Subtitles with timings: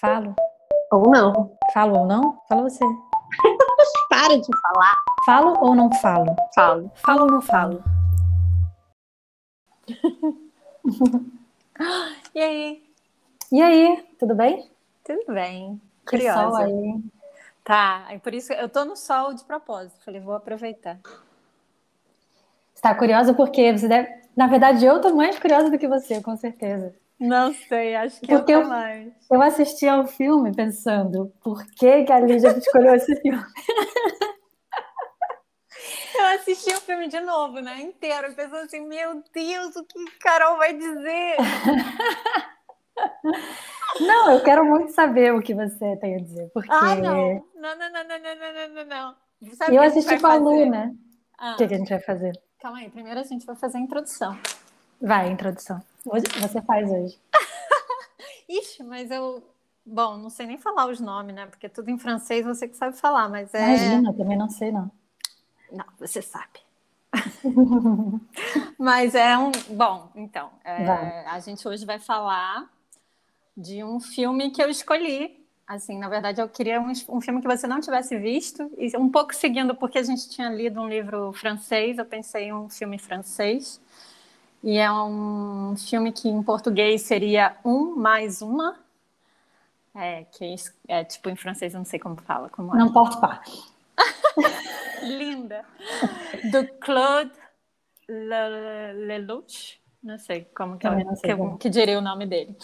[0.00, 0.34] Falo.
[0.92, 1.58] Ou não.
[1.74, 2.40] Falo ou não?
[2.48, 2.84] Fala você.
[4.08, 4.94] Para de falar.
[5.26, 6.36] Falo ou não falo?
[6.54, 6.90] Falo.
[6.94, 7.82] Falo ou não falo?
[12.34, 12.82] E aí?
[13.52, 14.68] E aí, tudo bem?
[15.04, 15.80] Tudo bem.
[16.04, 16.42] Que Curiosa.
[16.42, 17.00] sol aí.
[17.62, 20.04] Tá, por isso que eu tô no sol de propósito.
[20.04, 20.98] Falei, vou aproveitar.
[22.74, 24.08] Você tá curiosa porque você deve...
[24.36, 26.94] Na verdade, eu tô mais curiosa do que você, com certeza.
[27.20, 29.12] Não sei, acho que é Porque é eu, mais.
[29.30, 33.42] Eu assisti ao filme pensando, por que, que a Lídia escolheu esse filme?
[36.16, 37.80] eu assisti o filme de novo, né?
[37.80, 41.36] Inteiro, pensando assim, meu Deus, o que Carol vai dizer?
[44.00, 46.50] Não, eu quero muito saber o que você tem a dizer.
[46.52, 46.70] Porque...
[46.70, 47.44] Ah, não.
[47.54, 49.14] Não, não, não, não, não, não, não, não.
[49.74, 50.92] eu assisti com a Lu, né?
[50.94, 50.98] O
[51.38, 51.54] ah.
[51.56, 52.32] que, a gente vai fazer?
[52.60, 54.36] Calma aí, primeiro a gente vai fazer a introdução.
[55.00, 55.80] Vai, introdução.
[56.04, 57.18] Hoje você faz hoje.
[58.48, 59.42] Ixi, mas eu.
[59.84, 61.46] Bom, não sei nem falar os nomes, né?
[61.46, 63.64] Porque tudo em francês você que sabe falar, mas é.
[63.64, 64.90] Imagina, eu também não sei, não.
[65.72, 66.60] Não, você sabe.
[68.78, 69.50] Mas é um.
[69.70, 72.68] Bom, então, é, a gente hoje vai falar
[73.56, 75.38] de um filme que eu escolhi.
[75.66, 79.10] Assim, na verdade, eu queria um, um filme que você não tivesse visto, e um
[79.10, 82.98] pouco seguindo, porque a gente tinha lido um livro francês, eu pensei em um filme
[82.98, 83.78] francês.
[84.62, 88.76] E é um filme que em português seria Um Mais Uma.
[89.94, 92.48] É, que é, é tipo em francês, eu não sei como fala.
[92.48, 92.78] Como é.
[92.78, 93.42] Não porto par.
[95.02, 95.64] linda
[96.50, 97.32] do Claude
[98.08, 101.58] Le- Lelouch, não sei como que, não sei que, como.
[101.58, 102.56] que diria o nome dele.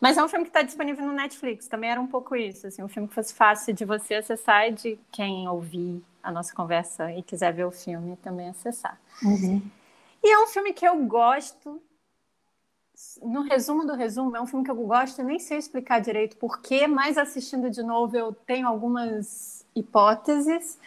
[0.00, 1.66] Mas é um filme que está disponível no Netflix.
[1.66, 4.72] Também era um pouco isso, assim, um filme que fosse fácil de você acessar e
[4.72, 8.98] de quem ouvir a nossa conversa e quiser ver o filme também acessar.
[9.22, 9.62] Uhum.
[10.24, 11.82] E é um filme que eu gosto.
[13.22, 16.38] No resumo do resumo, é um filme que eu gosto e nem sei explicar direito
[16.38, 20.78] porquê, mas assistindo de novo eu tenho algumas hipóteses.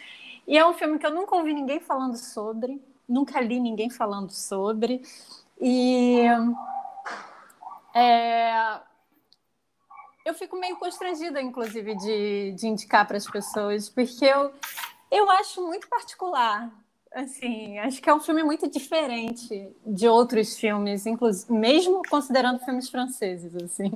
[0.44, 4.32] E é um filme que eu nunca ouvi ninguém falando sobre, nunca li ninguém falando
[4.32, 5.02] sobre.
[5.60, 6.22] E
[7.94, 8.80] é,
[10.24, 14.52] eu fico meio constrangida, inclusive, de, de indicar para as pessoas, porque eu,
[15.12, 16.72] eu acho muito particular.
[17.18, 22.88] Assim, acho que é um filme muito diferente de outros filmes, inclusive, mesmo considerando filmes
[22.88, 23.90] franceses, assim,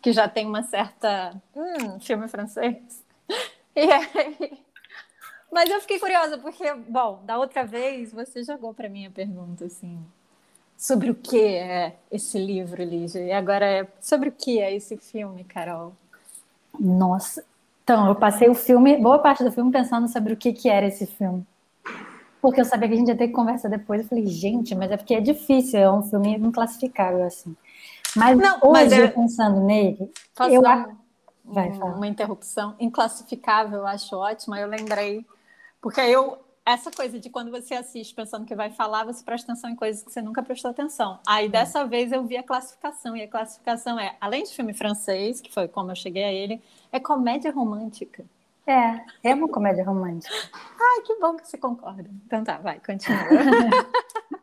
[0.00, 1.34] que já tem uma certa.
[1.54, 3.04] Hum, filme francês.
[3.74, 4.58] E aí...
[5.50, 9.64] Mas eu fiquei curiosa, porque, bom, da outra vez você jogou para mim a pergunta,
[9.64, 9.98] assim,
[10.76, 14.98] sobre o que é esse livro, Lígia, e agora é sobre o que é esse
[14.98, 15.94] filme, Carol.
[16.78, 17.42] Nossa.
[17.82, 20.86] Então, eu passei o filme, boa parte do filme, pensando sobre o que, que era
[20.86, 21.46] esse filme.
[22.42, 24.02] Porque eu sabia que a gente ia ter que conversar depois.
[24.02, 27.56] Eu falei, gente, mas é porque é difícil, é um filme inclassificável, assim.
[28.16, 30.12] Mas Não, hoje, mas é- eu pensando nele,
[30.50, 32.74] Eu dar um- vai, um- uma interrupção?
[32.80, 34.58] Inclassificável, eu acho ótima.
[34.58, 35.24] Eu lembrei,
[35.80, 39.70] porque eu essa coisa de quando você assiste pensando que vai falar, você presta atenção
[39.70, 41.18] em coisas que você nunca prestou atenção.
[41.26, 45.40] Aí dessa vez eu vi a classificação e a classificação é, além de filme francês,
[45.40, 46.60] que foi como eu cheguei a ele,
[46.92, 48.24] é comédia romântica.
[48.66, 50.34] É, é uma comédia romântica.
[50.52, 52.08] Ai, que bom que você concorda.
[52.26, 53.18] Então tá, vai, continua.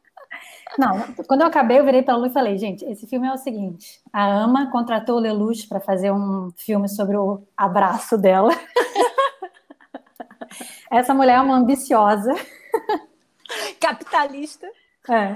[0.77, 3.33] Não, quando eu acabei, eu virei para a Lu e falei, gente, esse filme é
[3.33, 8.51] o seguinte: a Ama contratou o Lelouch para fazer um filme sobre o abraço dela.
[10.91, 12.33] Essa mulher é uma ambiciosa.
[13.79, 14.67] Capitalista.
[15.09, 15.33] É.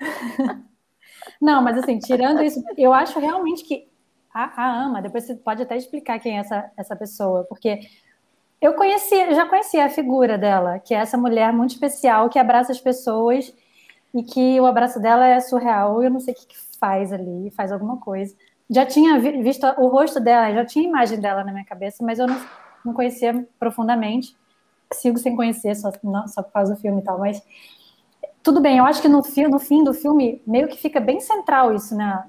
[1.40, 3.88] Não, mas assim, tirando isso, eu acho realmente que
[4.36, 7.80] a, a Ama, depois você pode até explicar quem é essa, essa pessoa, porque
[8.60, 12.70] eu conhecia, já conhecia a figura dela, que é essa mulher muito especial que abraça
[12.70, 13.54] as pessoas
[14.14, 17.50] e que o abraço dela é surreal, eu não sei o que, que faz ali,
[17.50, 18.34] faz alguma coisa.
[18.68, 22.18] Já tinha vi- visto o rosto dela, já tinha imagem dela na minha cabeça, mas
[22.18, 22.40] eu não,
[22.84, 24.36] não conhecia profundamente.
[24.92, 27.42] Sigo sem conhecer, só, não, só por causa do filme e tal, mas
[28.42, 31.74] tudo bem, eu acho que no, no fim do filme meio que fica bem central
[31.74, 32.24] isso, né?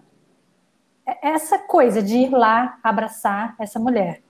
[1.08, 4.22] É- Essa coisa de ir lá abraçar essa mulher.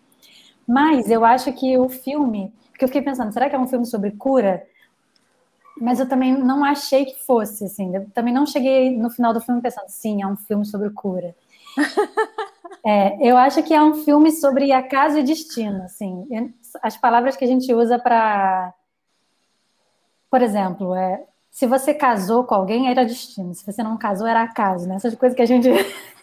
[0.67, 3.85] Mas eu acho que o filme, porque eu fiquei pensando, será que é um filme
[3.85, 4.65] sobre cura?
[5.79, 7.95] Mas eu também não achei que fosse, assim.
[7.95, 11.35] Eu também não cheguei no final do filme pensando, sim, é um filme sobre cura.
[12.85, 16.25] É, eu acho que é um filme sobre acaso e destino, assim.
[16.81, 18.73] As palavras que a gente usa para,
[20.29, 24.43] por exemplo, é, se você casou com alguém era destino, se você não casou era
[24.43, 24.95] acaso, né?
[24.95, 25.69] Essas coisas que a gente,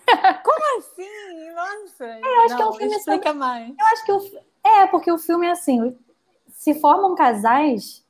[0.09, 2.05] eu Sim, nossa.
[2.05, 3.75] Eu acho que é um Não, filme Explica mais.
[3.93, 4.21] acho que o,
[4.67, 5.97] é porque o filme é assim,
[6.49, 8.05] se formam casais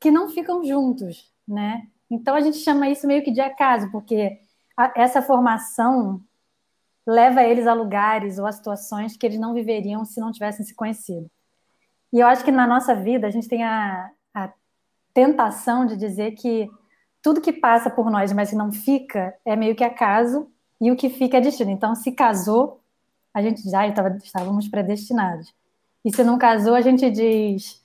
[0.00, 1.86] que não ficam juntos, né?
[2.10, 4.38] Então a gente chama isso meio que de acaso, porque
[4.76, 6.20] a- essa formação
[7.06, 10.74] leva eles a lugares ou a situações que eles não viveriam se não tivessem se
[10.74, 11.30] conhecido.
[12.12, 14.52] E eu acho que na nossa vida a gente tem a, a
[15.14, 16.70] tentação de dizer que
[17.22, 20.50] tudo que passa por nós, mas que não fica, é meio que acaso,
[20.80, 21.70] e o que fica é destino.
[21.70, 22.80] Então, se casou,
[23.32, 25.54] a gente já estávamos predestinados.
[26.04, 27.82] E se não casou, a gente diz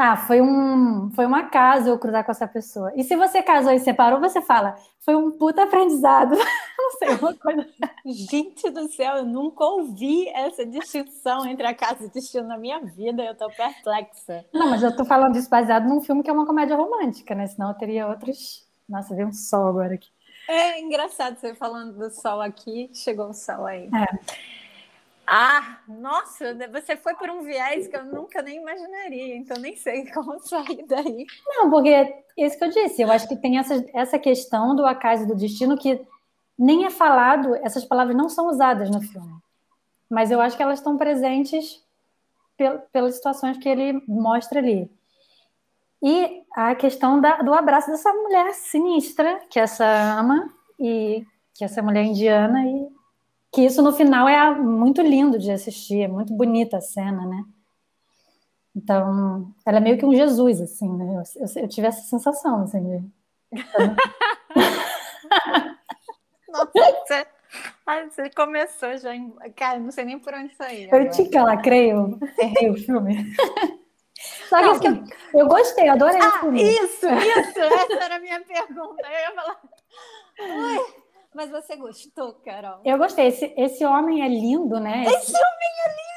[0.00, 2.92] ah, foi um, foi um acaso eu cruzar com essa pessoa.
[2.94, 6.36] E se você casou e separou, você fala, foi um puta aprendizado.
[6.78, 7.66] Não sei, uma coisa.
[8.06, 13.24] Gente do céu, eu nunca ouvi essa distinção entre acaso e destino na minha vida,
[13.24, 14.44] eu tô perplexa.
[14.54, 17.48] Não, mas eu tô falando disso baseado num filme que é uma comédia romântica, né?
[17.48, 18.64] Senão eu teria outros.
[18.88, 20.08] Nossa, veio um sol agora aqui.
[20.48, 23.84] É engraçado você falando do sol aqui, chegou o sol aí.
[23.94, 24.38] É.
[25.26, 30.06] Ah, nossa, você foi por um viés que eu nunca nem imaginaria, então nem sei
[30.10, 31.26] como sair daí.
[31.46, 34.86] Não, porque é isso que eu disse, eu acho que tem essa, essa questão do
[34.86, 36.00] acaso e do destino que
[36.58, 39.36] nem é falado, essas palavras não são usadas no filme.
[40.08, 41.84] Mas eu acho que elas estão presentes
[42.56, 44.90] pel, pelas situações que ele mostra ali.
[46.02, 49.84] E a questão da, do abraço dessa mulher sinistra, que essa
[50.18, 50.48] ama,
[50.78, 52.88] e que essa mulher indiana, e
[53.50, 57.44] que isso no final é muito lindo de assistir, é muito bonita a cena, né?
[58.76, 61.04] Então, ela é meio que um Jesus, assim, né?
[61.04, 63.02] Eu, eu, eu tive essa sensação, assim, de...
[66.48, 66.70] Nossa,
[67.06, 67.26] você,
[68.08, 69.30] você começou já, em...
[69.56, 70.88] cara, não sei nem por onde sair.
[70.92, 73.34] Eu te calacrei, eu errei o filme.
[74.48, 75.04] Só que, assim,
[75.34, 76.40] eu, eu gostei, adorei ah.
[76.54, 79.02] Isso, isso, essa era a minha pergunta.
[79.02, 79.60] Eu ia falar...
[80.40, 80.94] Ui.
[81.34, 82.80] Mas você gostou, Carol?
[82.84, 83.26] Eu gostei.
[83.26, 85.04] Esse, esse homem é lindo, né?
[85.04, 86.08] Esse, esse homem é lindo!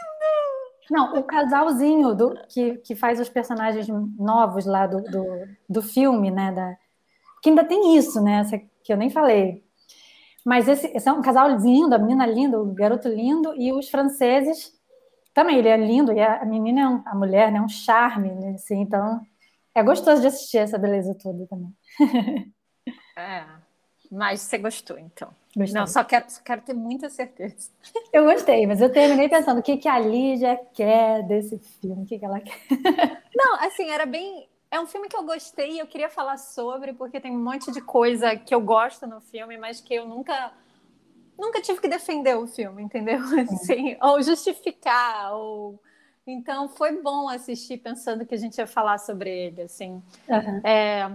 [0.90, 5.26] Não, o casalzinho do, que, que faz os personagens novos lá do, do,
[5.70, 6.52] do filme, né?
[6.52, 6.76] Da,
[7.42, 8.40] que ainda tem isso, né?
[8.40, 9.64] Essa, que eu nem falei.
[10.44, 13.90] Mas esse, esse é um casal lindo, a menina linda, o garoto lindo, e os
[13.90, 14.74] franceses
[15.34, 17.60] também, ele é lindo, e a, menina, é um, a mulher, né?
[17.60, 19.22] É um charme, né, assim, então
[19.74, 21.74] é gostoso de assistir essa beleza toda também.
[23.16, 23.46] É.
[24.12, 25.34] Mas você gostou, então.
[25.56, 25.80] Gostei.
[25.80, 27.70] Não, só quero, só quero ter muita certeza.
[28.12, 32.06] Eu gostei, mas eu terminei pensando o que, que a Lígia quer desse filme, o
[32.06, 32.58] que, que ela quer.
[33.34, 34.50] Não, assim, era bem.
[34.70, 37.72] É um filme que eu gostei e eu queria falar sobre, porque tem um monte
[37.72, 40.52] de coisa que eu gosto no filme, mas que eu nunca.
[41.42, 43.20] Nunca tive que defender o filme, entendeu?
[43.42, 45.82] Assim, ou justificar, ou.
[46.28, 50.04] Então foi bom assistir pensando que a gente ia falar sobre ele, assim.
[50.30, 50.62] Uhum.
[50.64, 51.12] É,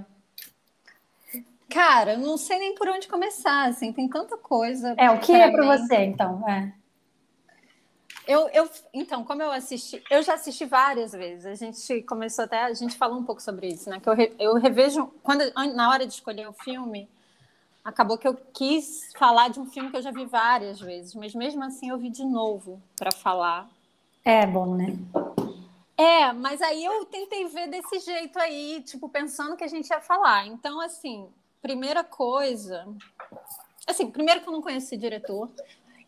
[1.68, 4.94] Cara, não sei nem por onde começar, assim, tem tanta coisa.
[4.96, 6.48] É, o que é para você, então?
[6.48, 6.72] É.
[8.26, 11.46] Eu, eu, então, como eu assisti, eu já assisti várias vezes.
[11.46, 14.00] A gente começou até, a gente falou um pouco sobre isso, né?
[14.00, 15.42] Que eu, eu revejo, quando,
[15.74, 17.08] na hora de escolher o filme,
[17.86, 21.32] acabou que eu quis falar de um filme que eu já vi várias vezes, mas
[21.36, 23.70] mesmo assim eu vi de novo para falar.
[24.24, 24.98] É bom, né?
[25.96, 30.00] É, mas aí eu tentei ver desse jeito aí, tipo, pensando que a gente ia
[30.00, 30.48] falar.
[30.48, 31.28] Então, assim,
[31.62, 32.86] primeira coisa.
[33.86, 35.48] Assim, primeiro que eu não conheço esse diretor.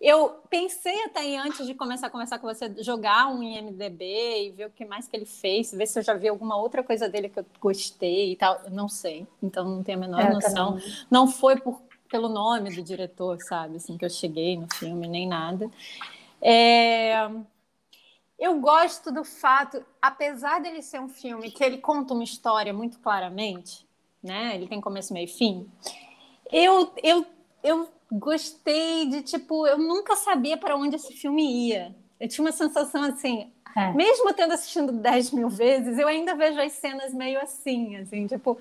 [0.01, 4.51] Eu pensei até em, antes de começar a conversar com você, jogar um IMDB e
[4.53, 7.09] ver o que mais que ele fez, ver se eu já vi alguma outra coisa
[7.09, 8.61] dele que eu gostei e tal.
[8.65, 10.75] Eu não sei, então não tenho a menor é, noção.
[10.75, 11.07] Caramba.
[11.11, 13.77] Não foi por, pelo nome do diretor, sabe?
[13.77, 15.69] Assim, que eu cheguei no filme, nem nada.
[16.41, 17.29] É...
[18.39, 23.01] Eu gosto do fato, apesar dele ser um filme que ele conta uma história muito
[23.01, 23.85] claramente,
[24.23, 24.55] né?
[24.55, 25.69] Ele tem começo, meio e fim.
[26.53, 27.27] Eu, eu,
[27.65, 31.95] eu gostei de, tipo, eu nunca sabia para onde esse filme ia.
[32.19, 33.93] Eu tinha uma sensação assim, é.
[33.93, 38.59] mesmo tendo assistido 10 mil vezes, eu ainda vejo as cenas meio assim, assim, tipo,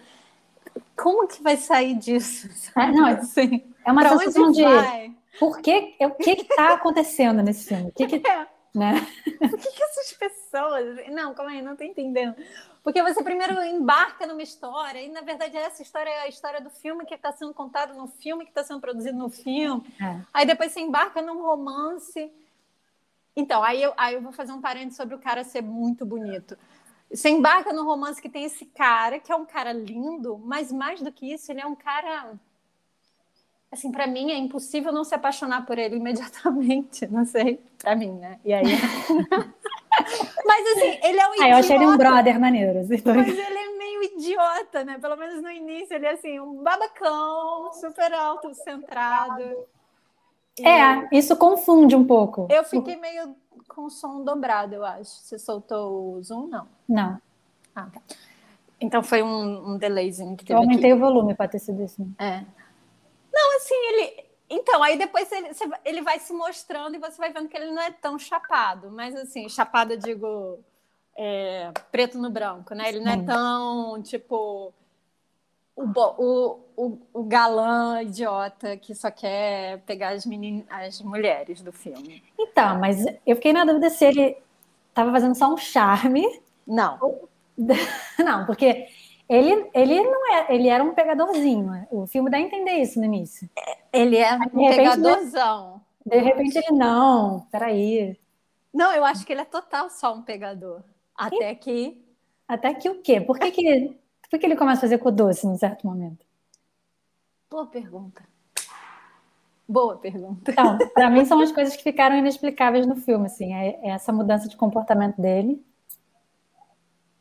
[0.96, 2.50] como que vai sair disso?
[2.77, 5.12] É, não, assim, é uma sensação de vai?
[5.39, 7.89] por que, o que está acontecendo nesse filme?
[7.89, 8.48] O que, que é.
[8.75, 9.08] né?
[9.39, 11.08] Por que, que essas pessoas.
[11.12, 12.36] Não, calma aí, não estou entendendo.
[12.88, 16.70] Porque você primeiro embarca numa história, e na verdade essa história é a história do
[16.70, 19.84] filme que está sendo contado no filme, que está sendo produzido no filme.
[20.01, 20.22] É.
[20.34, 22.32] Aí depois você embarca num romance.
[23.36, 26.58] Então, aí eu, aí eu vou fazer um parênteses sobre o cara ser muito bonito.
[27.12, 31.01] Você embarca num romance que tem esse cara, que é um cara lindo, mas mais
[31.01, 32.39] do que isso, ele é um cara.
[33.70, 37.06] Assim, para mim é impossível não se apaixonar por ele imediatamente.
[37.12, 38.39] Não sei, para mim, né?
[38.46, 38.63] E aí.
[40.46, 41.44] Mas assim, ele é um idiota.
[41.44, 42.80] Ah, eu achei ele um brother maneiro.
[42.80, 44.98] Assim, mas ele é meio idiota, né?
[45.00, 49.44] Pelo menos no início, ele é assim, um babacão, super autocentrado.
[50.60, 52.48] É, isso confunde um pouco.
[52.50, 53.36] Eu fiquei meio
[53.68, 55.12] com o som dobrado, eu acho.
[55.12, 56.48] Você soltou o zoom?
[56.48, 56.68] Não.
[56.88, 57.22] Não.
[57.75, 58.01] Ah, tá.
[58.80, 60.58] Então foi um, um delayzinho que teve.
[60.58, 61.01] Eu aumentei aqui.
[61.01, 62.08] o volume para ter sido isso.
[62.20, 62.44] É.
[63.32, 65.50] Não, assim, ele Então, aí depois ele,
[65.84, 69.13] ele vai se mostrando e você vai vendo que ele não é tão chapado, mas
[69.16, 70.60] assim, chapado eu digo
[71.18, 72.88] é, preto no branco, né?
[72.88, 74.74] Ele não é tão, tipo,
[75.75, 80.66] o, o, o, o, galã idiota que só quer pegar as, menin...
[80.70, 82.24] as mulheres do filme.
[82.38, 84.38] Então, mas eu fiquei na dúvida se ele
[84.89, 86.25] estava fazendo só um charme.
[86.66, 87.27] Não.
[88.24, 88.88] Não, porque
[89.29, 91.88] ele, ele não é, ele era um pegadorzinho.
[91.91, 93.50] O filme dá a entender isso no início.
[93.91, 95.81] Ele é um pegadorzão.
[96.05, 98.17] De repente ele não, peraí.
[98.74, 100.81] Não, eu acho que ele é total só um pegador.
[101.15, 102.01] Até que.
[102.48, 103.19] Até que o quê?
[103.19, 103.98] Por que, que,
[104.29, 106.25] por que ele começa a fazer com o doce em certo momento?
[107.50, 108.24] Boa pergunta.
[109.67, 110.51] Boa pergunta.
[110.51, 114.13] Então, para mim são as coisas que ficaram inexplicáveis no filme, assim, é, é essa
[114.13, 115.62] mudança de comportamento dele.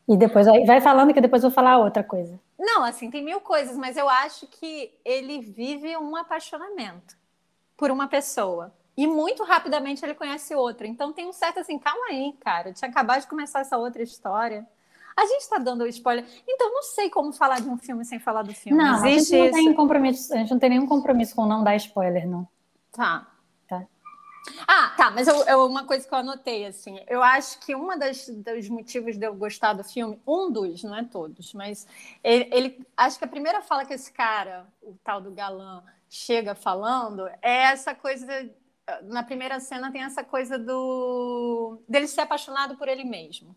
[0.08, 2.38] E depois vai falando que depois eu vou falar outra coisa.
[2.58, 7.16] Não, assim, tem mil coisas, mas eu acho que ele vive um apaixonamento
[7.76, 8.72] por uma pessoa.
[8.96, 10.86] E muito rapidamente ele conhece outra.
[10.86, 12.70] Então tem um certo assim, calma aí, cara.
[12.70, 14.66] Eu tinha acabado de começar essa outra história.
[15.16, 16.26] A gente está dando spoiler.
[16.46, 18.78] Então, não sei como falar de um filme sem falar do filme.
[18.78, 21.64] Não, Existe a gente não, tem compromisso, a gente não tem nenhum compromisso com não
[21.64, 22.46] dar spoiler, não.
[22.92, 23.26] Tá.
[24.66, 27.96] Ah, tá, mas eu, eu, uma coisa que eu anotei, assim, eu acho que uma
[27.96, 31.86] das dos motivos de eu gostar do filme, um dos, não é todos, mas
[32.22, 36.54] ele, ele, acho que a primeira fala que esse cara, o tal do galã, chega
[36.54, 38.26] falando é essa coisa.
[39.04, 43.54] Na primeira cena tem essa coisa do dele ser apaixonado por ele mesmo.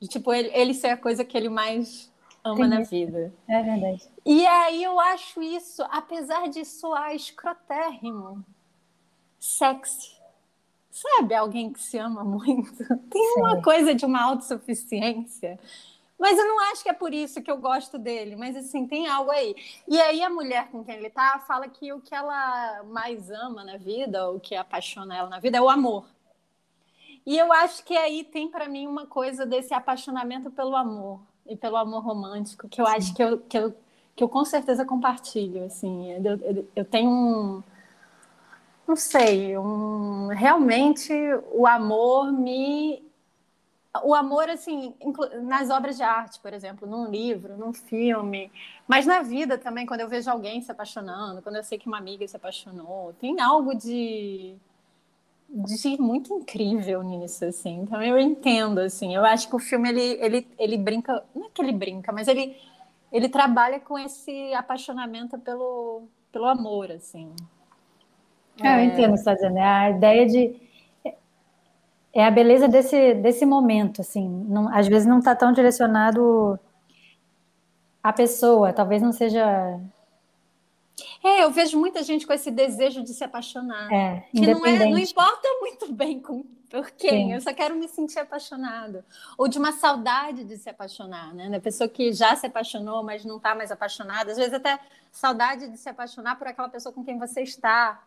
[0.00, 2.12] De, tipo, ele, ele ser a coisa que ele mais
[2.44, 3.32] ama na vida.
[3.48, 4.08] É verdade.
[4.24, 8.44] E aí eu acho isso, apesar de soar escrotérrimo,
[9.42, 10.12] sexy.
[10.90, 12.86] Sabe, alguém que se ama muito.
[13.10, 13.62] Tem uma Sim.
[13.62, 15.58] coisa de uma autossuficiência.
[16.18, 19.08] Mas eu não acho que é por isso que eu gosto dele, mas assim, tem
[19.08, 19.56] algo aí.
[19.88, 23.64] E aí a mulher com quem ele tá fala que o que ela mais ama
[23.64, 26.04] na vida, o que apaixona ela na vida é o amor.
[27.26, 31.56] E eu acho que aí tem para mim uma coisa desse apaixonamento pelo amor e
[31.56, 32.92] pelo amor romântico, que eu Sim.
[32.92, 33.74] acho que eu, que eu,
[34.14, 35.64] que eu com certeza compartilho.
[35.64, 37.62] Assim, eu, eu, eu tenho um
[38.86, 41.12] não sei, um, realmente
[41.52, 43.02] o amor me.
[44.04, 44.94] O amor, assim,
[45.42, 48.50] nas obras de arte, por exemplo, num livro, num filme,
[48.88, 51.98] mas na vida também, quando eu vejo alguém se apaixonando, quando eu sei que uma
[51.98, 54.56] amiga se apaixonou, tem algo de,
[55.48, 57.80] de muito incrível nisso, assim.
[57.80, 59.14] Então eu entendo, assim.
[59.14, 62.28] Eu acho que o filme ele, ele, ele brinca, não é que ele brinca, mas
[62.28, 62.56] ele,
[63.12, 67.30] ele trabalha com esse apaixonamento pelo, pelo amor, assim.
[68.60, 69.58] É, eu entendo o que você está dizendo.
[69.58, 70.56] É a ideia de.
[72.14, 74.28] É a beleza desse, desse momento, assim.
[74.48, 76.58] Não, às vezes não está tão direcionado
[78.02, 79.80] à pessoa, talvez não seja.
[81.24, 83.90] É, eu vejo muita gente com esse desejo de se apaixonar.
[83.90, 87.34] É, que não, é, não importa muito bem com, por quem, Sim.
[87.34, 89.02] eu só quero me sentir apaixonado.
[89.38, 91.48] Ou de uma saudade de se apaixonar, né?
[91.48, 94.32] Da pessoa que já se apaixonou, mas não está mais apaixonada.
[94.32, 94.78] Às vezes até
[95.10, 98.02] saudade de se apaixonar por aquela pessoa com quem você está.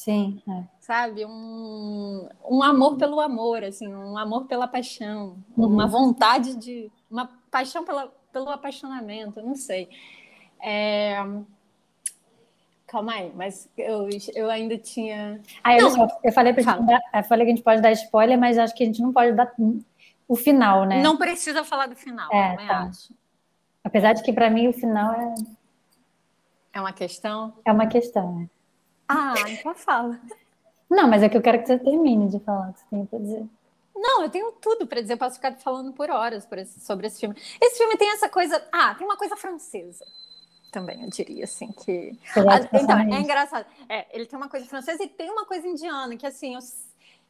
[0.00, 0.40] Sim.
[0.48, 0.64] É.
[0.80, 1.26] Sabe?
[1.26, 5.66] Um, um amor pelo amor, assim, um amor pela paixão, uhum.
[5.66, 6.90] uma vontade de.
[7.10, 9.90] uma paixão pela, pelo apaixonamento, não sei.
[10.58, 11.22] É...
[12.86, 15.38] Calma aí, mas eu, eu ainda tinha.
[15.62, 18.38] Ah, eu, não, eu falei pra gente, eu falei que a gente pode dar spoiler,
[18.38, 19.52] mas acho que a gente não pode dar
[20.26, 21.02] o final, né?
[21.02, 22.84] Não precisa falar do final, é, tá.
[22.84, 23.12] acho.
[23.84, 25.34] Apesar de que para mim o final é.
[26.72, 27.52] É uma questão?
[27.66, 28.48] É uma questão, né?
[29.10, 30.20] Ah, então fala.
[30.88, 33.06] Não, mas é que eu quero que você termine de falar o que você tem
[33.06, 33.46] para dizer.
[33.94, 37.06] Não, eu tenho tudo para dizer, eu posso ficar falando por horas por esse, sobre
[37.06, 37.36] esse filme.
[37.60, 38.62] Esse filme tem essa coisa.
[38.72, 40.04] Ah, tem uma coisa francesa
[40.70, 42.16] também, eu diria assim, que.
[42.36, 43.66] Ah, então, é engraçado.
[43.88, 46.60] É, ele tem uma coisa francesa e tem uma coisa indiana, que assim, eu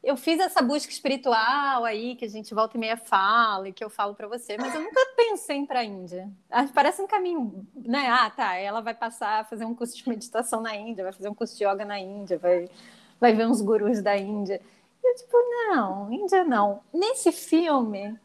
[0.02, 3.84] eu fiz essa busca espiritual aí, que a gente volta e meia fala, e que
[3.84, 6.28] eu falo para você, mas eu nunca pensei em ir para a Índia.
[6.50, 8.08] Ah, parece um caminho, né?
[8.08, 11.28] Ah, tá, ela vai passar a fazer um curso de meditação na Índia, vai fazer
[11.28, 12.68] um curso de yoga na Índia, vai,
[13.20, 14.60] vai ver uns gurus da Índia.
[15.02, 15.36] E eu, tipo,
[15.68, 16.80] não, Índia não.
[16.92, 18.18] Nesse filme,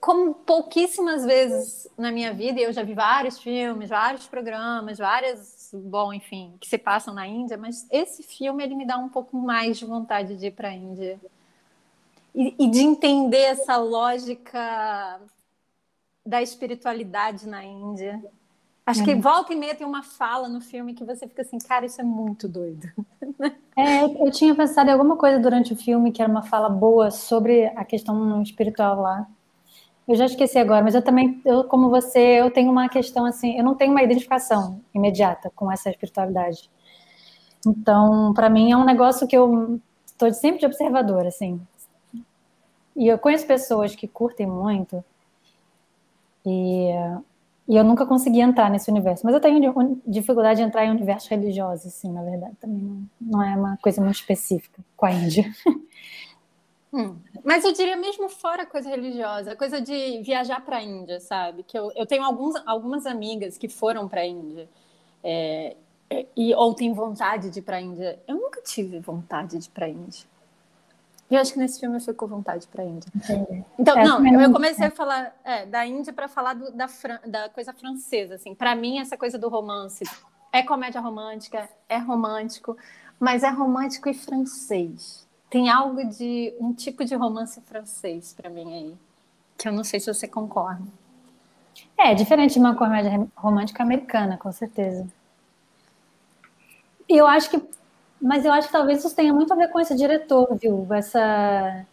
[0.00, 6.12] como pouquíssimas vezes na minha vida, eu já vi vários filmes, vários programas, várias, bom,
[6.12, 9.78] enfim, que se passam na Índia, mas esse filme ele me dá um pouco mais
[9.78, 11.20] de vontade de ir para a Índia
[12.34, 15.20] e, e, de entender essa lógica
[16.26, 18.24] da espiritualidade na Índia.
[18.86, 19.04] Acho é.
[19.04, 22.00] que volta e meia tem uma fala no filme que você fica assim, cara, isso
[22.00, 22.88] é muito doido.
[23.76, 27.10] É, eu tinha pensado em alguma coisa durante o filme que era uma fala boa
[27.10, 29.26] sobre a questão espiritual lá.
[30.06, 33.56] Eu já esqueci agora, mas eu também, eu, como você, eu tenho uma questão assim,
[33.56, 36.70] eu não tenho uma identificação imediata com essa espiritualidade.
[37.66, 41.60] Então, para mim é um negócio que eu estou sempre de observador, assim.
[42.94, 45.02] E eu conheço pessoas que curtem muito
[46.44, 46.90] e,
[47.66, 49.24] e eu nunca consegui entrar nesse universo.
[49.24, 52.54] Mas eu tenho dificuldade de entrar em universos religiosos, assim, na verdade.
[52.60, 55.50] Também não, não é uma coisa muito específica com a Índia.
[56.94, 57.16] Hum.
[57.44, 61.64] Mas eu diria mesmo fora coisa religiosa, coisa de viajar para a Índia, sabe?
[61.64, 64.68] Que eu, eu tenho alguns, algumas amigas que foram para a Índia
[65.22, 65.74] é,
[66.36, 68.20] e ou têm vontade de ir para a Índia.
[68.28, 70.24] Eu nunca tive vontade de ir para a Índia.
[71.28, 73.10] E eu acho que nesse filme eu fui com vontade para a Índia.
[73.12, 73.64] Entendi.
[73.76, 76.86] Então, é, não, eu comecei a falar é, da Índia para falar do, da,
[77.26, 78.36] da coisa francesa.
[78.36, 78.54] Assim.
[78.54, 80.04] Para mim, essa coisa do romance
[80.52, 82.76] é comédia romântica, é romântico,
[83.18, 85.23] mas é romântico e francês
[85.54, 88.94] tem algo de um tipo de romance francês para mim aí,
[89.56, 90.82] que eu não sei se você concorda.
[91.96, 95.06] É, diferente de uma comédia romântica americana, com certeza.
[97.08, 97.62] E eu acho que,
[98.20, 100.92] mas eu acho que talvez isso tenha muito a ver com esse diretor, viu?
[100.92, 101.86] Essa,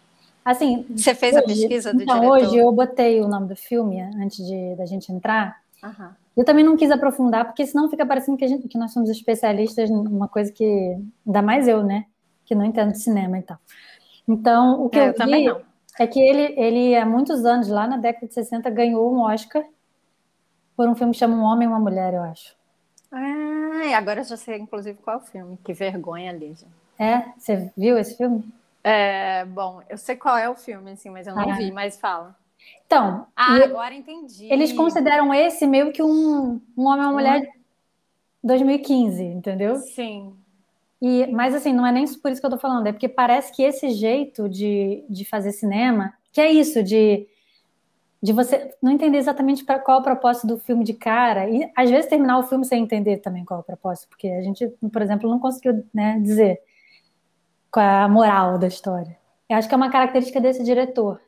[0.44, 0.84] assim.
[0.90, 2.38] Você fez hoje, a pesquisa do então, diretor?
[2.40, 5.62] Hoje eu botei o nome do filme antes de da gente entrar.
[5.84, 6.10] Uhum.
[6.36, 9.08] Eu também não quis aprofundar, porque senão fica parecendo que, a gente, que nós somos
[9.08, 12.08] especialistas numa coisa que, ainda mais eu, né?
[12.52, 13.58] Que não entendo de cinema e tal.
[14.28, 15.66] Então, o que é, eu, eu vi
[15.98, 19.64] é que ele, ele, há muitos anos, lá na década de 60, ganhou um Oscar
[20.76, 22.54] por um filme que chama Um Homem e uma Mulher, eu acho.
[23.10, 25.58] Ah, agora eu já sei, inclusive, qual é o filme.
[25.64, 26.68] Que vergonha, Lígia.
[27.00, 27.24] É?
[27.38, 28.44] Você viu esse filme?
[28.84, 31.56] É, bom, eu sei qual é o filme, assim, mas eu não ah.
[31.56, 32.36] vi, mas fala.
[32.86, 33.28] Então.
[33.34, 34.52] Ah, agora entendi.
[34.52, 37.62] Eles consideram esse meio que um, um homem e uma mulher hum.
[38.44, 39.78] 2015, entendeu?
[39.78, 40.36] Sim.
[41.02, 43.52] E, mas assim, não é nem por isso que eu tô falando, é porque parece
[43.52, 47.28] que esse jeito de, de fazer cinema, que é isso, de,
[48.22, 51.72] de você não entender exatamente para qual é o propósito do filme de cara, e
[51.76, 54.68] às vezes terminar o filme sem entender também qual é o propósito, porque a gente,
[54.68, 56.62] por exemplo, não conseguiu né, dizer
[57.72, 59.18] qual é a moral da história.
[59.50, 61.20] Eu acho que é uma característica desse diretor.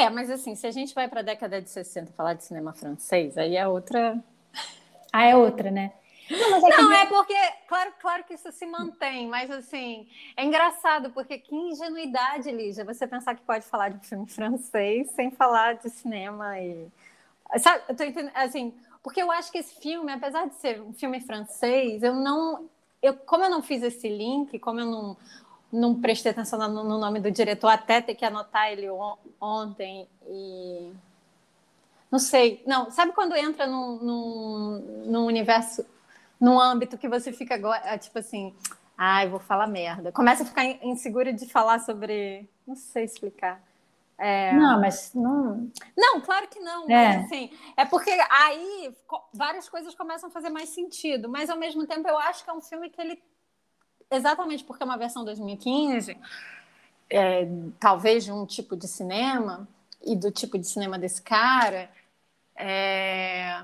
[0.00, 2.72] É, mas assim, se a gente vai para a década de 60 falar de cinema
[2.72, 4.18] francês, aí é outra.
[5.12, 5.92] Ah, é outra, né?
[6.30, 7.34] Não, é, não, é porque,
[7.66, 13.06] claro, claro que isso se mantém, mas assim, é engraçado, porque que ingenuidade, Lígia, você
[13.06, 16.86] pensar que pode falar de filme francês sem falar de cinema e.
[17.58, 20.92] Sabe, eu tô entendendo, assim, porque eu acho que esse filme, apesar de ser um
[20.92, 22.68] filme francês, eu não.
[23.02, 25.16] Eu, como eu não fiz esse link, como eu não,
[25.72, 30.06] não prestei atenção no, no nome do diretor, até ter que anotar ele on, ontem
[30.26, 30.92] e.
[32.10, 32.62] Não sei.
[32.66, 35.86] Não, sabe quando entra num, num, num universo
[36.40, 38.54] num âmbito que você fica agora, é, tipo assim,
[38.96, 40.12] ai, ah, vou falar merda.
[40.12, 42.48] Começa a ficar insegura de falar sobre.
[42.66, 43.62] Não sei explicar.
[44.16, 44.52] É...
[44.52, 45.70] Não, mas não.
[45.96, 46.90] Não, claro que não.
[46.90, 47.18] É.
[47.18, 48.94] Mas, assim, é porque aí
[49.32, 51.28] várias coisas começam a fazer mais sentido.
[51.28, 53.22] Mas ao mesmo tempo eu acho que é um filme que ele.
[54.10, 56.16] Exatamente porque é uma versão 2015,
[57.10, 57.46] é,
[57.78, 59.68] talvez de um tipo de cinema,
[60.02, 61.90] e do tipo de cinema desse cara.
[62.56, 63.62] É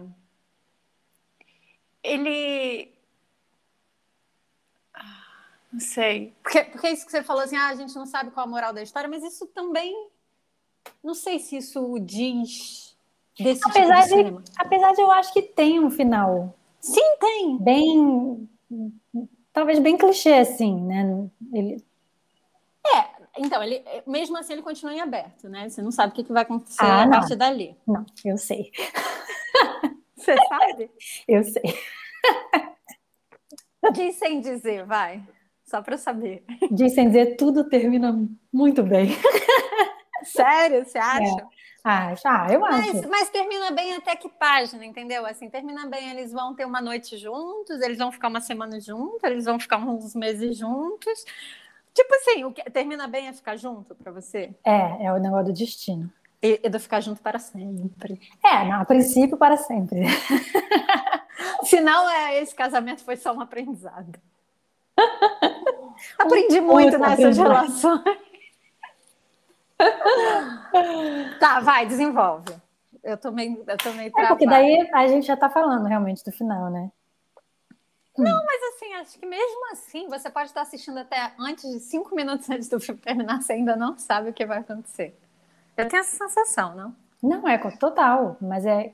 [2.05, 2.93] ele.
[5.73, 6.33] Não sei.
[6.43, 8.51] Porque, porque é isso que você falou assim, ah, a gente não sabe qual a
[8.51, 10.09] moral da história, mas isso também.
[11.03, 12.97] Não sei se isso diz
[13.39, 14.45] desse tipo apesar tipo de, de cinema.
[14.57, 16.55] Apesar de eu acho que tem um final.
[16.79, 17.59] Sim, tem.
[17.59, 18.49] Bem.
[19.53, 21.29] Talvez bem clichê, assim, né?
[21.53, 21.83] Ele...
[22.87, 25.69] É, então, ele, mesmo assim, ele continua em aberto, né?
[25.69, 27.13] Você não sabe o que, vai acontecer ah, a não.
[27.19, 27.77] partir dali.
[27.87, 28.71] Não, eu sei.
[30.17, 30.91] Você sabe?
[31.27, 31.63] Eu sei.
[33.93, 35.23] Diz sem dizer, vai.
[35.65, 36.45] Só para saber.
[36.71, 38.17] Diz sem dizer, tudo termina
[38.53, 39.09] muito bem.
[40.25, 41.41] Sério, você acha?
[41.41, 41.65] É.
[41.87, 42.95] Acho, ah, eu acho.
[42.95, 45.27] Mas, mas, termina bem até que página, entendeu?
[45.27, 49.23] Assim, termina bem, eles vão ter uma noite juntos, eles vão ficar uma semana juntos,
[49.23, 51.25] eles vão ficar uns meses juntos.
[51.93, 54.55] Tipo assim, o que termina bem é ficar junto para você?
[54.65, 56.11] É, é o negócio do destino.
[56.45, 58.21] E, do ficar junto para sempre.
[58.45, 60.01] É, não, a princípio para sempre.
[61.65, 64.13] Se não, é, esse casamento foi só um aprendizado.
[66.19, 68.03] Aprendi muito nessas relações.
[71.41, 72.55] tá, vai, desenvolve.
[73.03, 76.71] Eu tomei, eu tomei É porque daí a gente já tá falando realmente do final,
[76.71, 76.93] né?
[78.19, 82.15] Não, mas assim, acho que mesmo assim, você pode estar assistindo até antes de cinco
[82.15, 85.19] minutos antes do filme terminar, você ainda não sabe o que vai acontecer.
[85.77, 86.97] Eu tenho essa sensação, não?
[87.23, 88.93] Não, é total, mas é.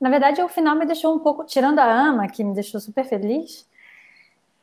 [0.00, 3.04] Na verdade, o final me deixou um pouco, tirando a ama, que me deixou super
[3.04, 3.68] feliz,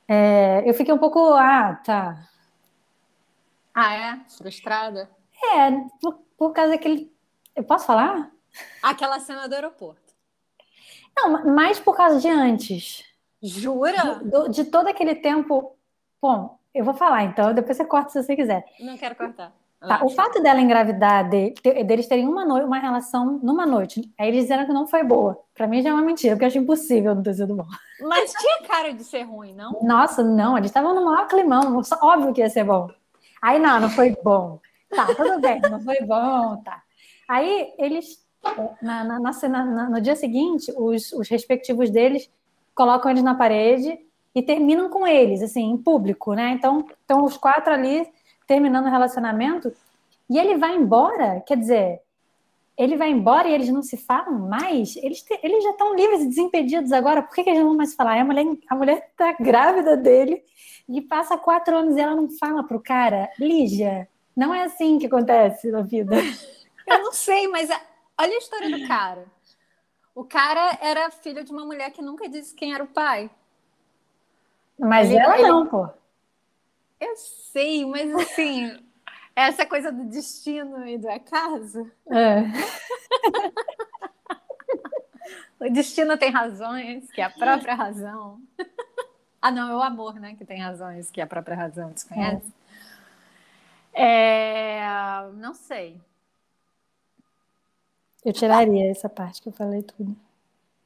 [0.08, 0.68] é...
[0.70, 2.30] eu fiquei um pouco, ah, tá.
[3.74, 4.20] Ah, é?
[4.38, 5.10] Frustrada?
[5.56, 7.12] É, por, por causa daquele.
[7.56, 8.32] Eu posso falar?
[8.82, 10.14] Aquela cena do aeroporto.
[11.16, 13.04] Não, mais por causa de antes.
[13.42, 14.16] Jura?
[14.24, 15.76] Do- de todo aquele tempo.
[16.22, 18.64] Bom, eu vou falar então, depois você corta se você quiser.
[18.80, 19.52] Não quero cortar.
[19.88, 24.30] Tá, o fato dela engravidar, de- deles terem uma, noi- uma relação numa noite, aí
[24.30, 25.38] eles disseram que não foi boa.
[25.54, 27.66] Pra mim já é uma mentira, porque eu acho impossível não ter sido bom.
[28.02, 29.78] Mas tinha cara de ser ruim, não?
[29.84, 32.88] Nossa, não, eles estavam no maior climão, óbvio que ia ser bom.
[33.42, 34.60] Aí não, não foi bom.
[34.90, 36.82] Tá, tudo bem, não foi bom, tá.
[37.28, 38.24] Aí eles,
[38.82, 42.30] na, na- na no dia seguinte, os, os respectivos deles
[42.76, 44.00] colocam eles na parede
[44.34, 46.52] e terminam com eles, assim, em público, né?
[46.52, 48.08] Então, estão os quatro ali
[48.48, 49.74] terminando o relacionamento
[50.30, 52.02] e ele vai embora, quer dizer,
[52.78, 54.96] ele vai embora e eles não se falam mais?
[54.98, 57.78] Eles, te- eles já estão livres e desimpedidos agora, por que, que eles não vão
[57.78, 58.20] mais falar?
[58.20, 60.44] A mulher, a mulher tá grávida dele
[60.90, 65.06] e passa quatro anos e ela não fala pro cara, Lígia, não é assim que
[65.06, 66.16] acontece na vida.
[66.88, 67.82] Eu não sei, mas a-
[68.20, 69.26] olha a história do cara.
[70.16, 73.30] O cara era filho de uma mulher que nunca disse quem era o pai.
[74.78, 75.88] Mas Ele- ela ele- não, pô.
[77.04, 78.82] Eu sei, mas assim,
[79.36, 81.92] essa coisa do destino e do acaso.
[82.10, 82.44] É.
[85.60, 88.42] O destino tem razões, que é a própria razão.
[89.42, 90.36] Ah, não, é o amor, né?
[90.36, 92.54] Que tem razões, que é a própria razão, desconhece?
[93.94, 94.82] É,
[95.36, 96.02] Não sei.
[98.24, 100.16] Eu tiraria essa parte que eu falei tudo.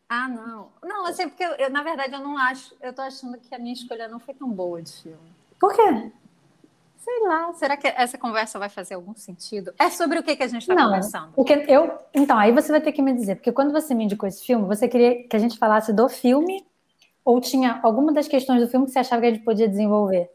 [0.10, 0.72] Ah, não.
[0.82, 2.76] Não, assim, porque eu, eu, na verdade eu não acho.
[2.82, 5.37] Eu tô achando que a minha escolha não foi tão boa de filme.
[5.60, 6.12] Por quê?
[6.98, 9.74] Sei lá, será que essa conversa vai fazer algum sentido?
[9.80, 11.32] É sobre o que, que a gente está conversando?
[11.34, 11.98] Porque eu.
[12.14, 14.68] Então, aí você vai ter que me dizer, porque quando você me indicou esse filme,
[14.68, 16.66] você queria que a gente falasse do filme
[17.24, 20.30] ou tinha alguma das questões do filme que você achava que a gente podia desenvolver?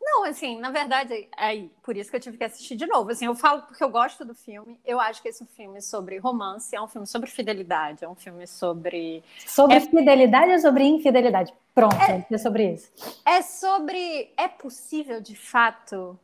[0.00, 3.10] Não, assim, na verdade, aí, por isso que eu tive que assistir de novo.
[3.10, 4.78] Assim, eu falo porque eu gosto do filme.
[4.84, 8.08] Eu acho que esse é um filme sobre romance, é um filme sobre fidelidade, é
[8.08, 9.22] um filme sobre.
[9.46, 11.52] Sobre É- fidelidade ou sobre infidelidade?
[11.74, 11.96] Pronto,
[12.30, 12.92] é sobre isso.
[13.24, 14.32] É sobre.
[14.36, 16.18] É possível, de fato,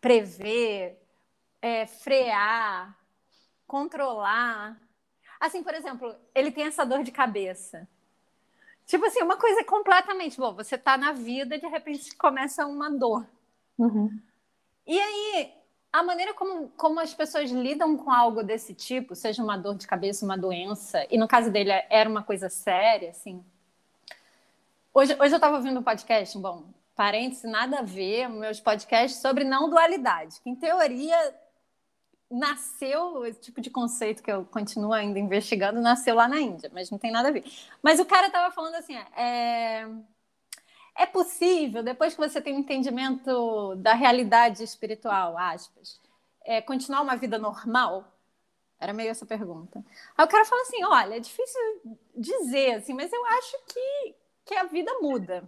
[0.00, 0.98] prever,
[1.60, 2.96] é, frear,
[3.66, 4.76] controlar.
[5.40, 7.88] Assim, por exemplo, ele tem essa dor de cabeça.
[8.86, 10.38] Tipo assim, uma coisa completamente.
[10.38, 13.26] Bom, você tá na vida e de repente começa uma dor.
[13.78, 14.18] Uhum.
[14.86, 15.52] E aí,
[15.92, 19.86] a maneira como, como as pessoas lidam com algo desse tipo, seja uma dor de
[19.86, 23.44] cabeça, uma doença, e no caso dele era uma coisa séria, assim.
[24.92, 29.44] Hoje, hoje eu estava ouvindo um podcast, bom, parênteses, nada a ver, meus podcasts sobre
[29.44, 31.16] não dualidade, que em teoria
[32.30, 36.90] nasceu, esse tipo de conceito que eu continuo ainda investigando, nasceu lá na Índia, mas
[36.90, 37.44] não tem nada a ver.
[37.82, 39.86] Mas o cara estava falando assim, é,
[40.96, 46.00] é possível, depois que você tem um entendimento da realidade espiritual, aspas,
[46.44, 48.04] é, continuar uma vida normal?
[48.80, 49.84] Era meio essa pergunta.
[50.16, 51.60] Aí o cara fala assim, olha, é difícil
[52.16, 54.14] dizer, assim, mas eu acho que,
[54.48, 55.44] que a vida muda.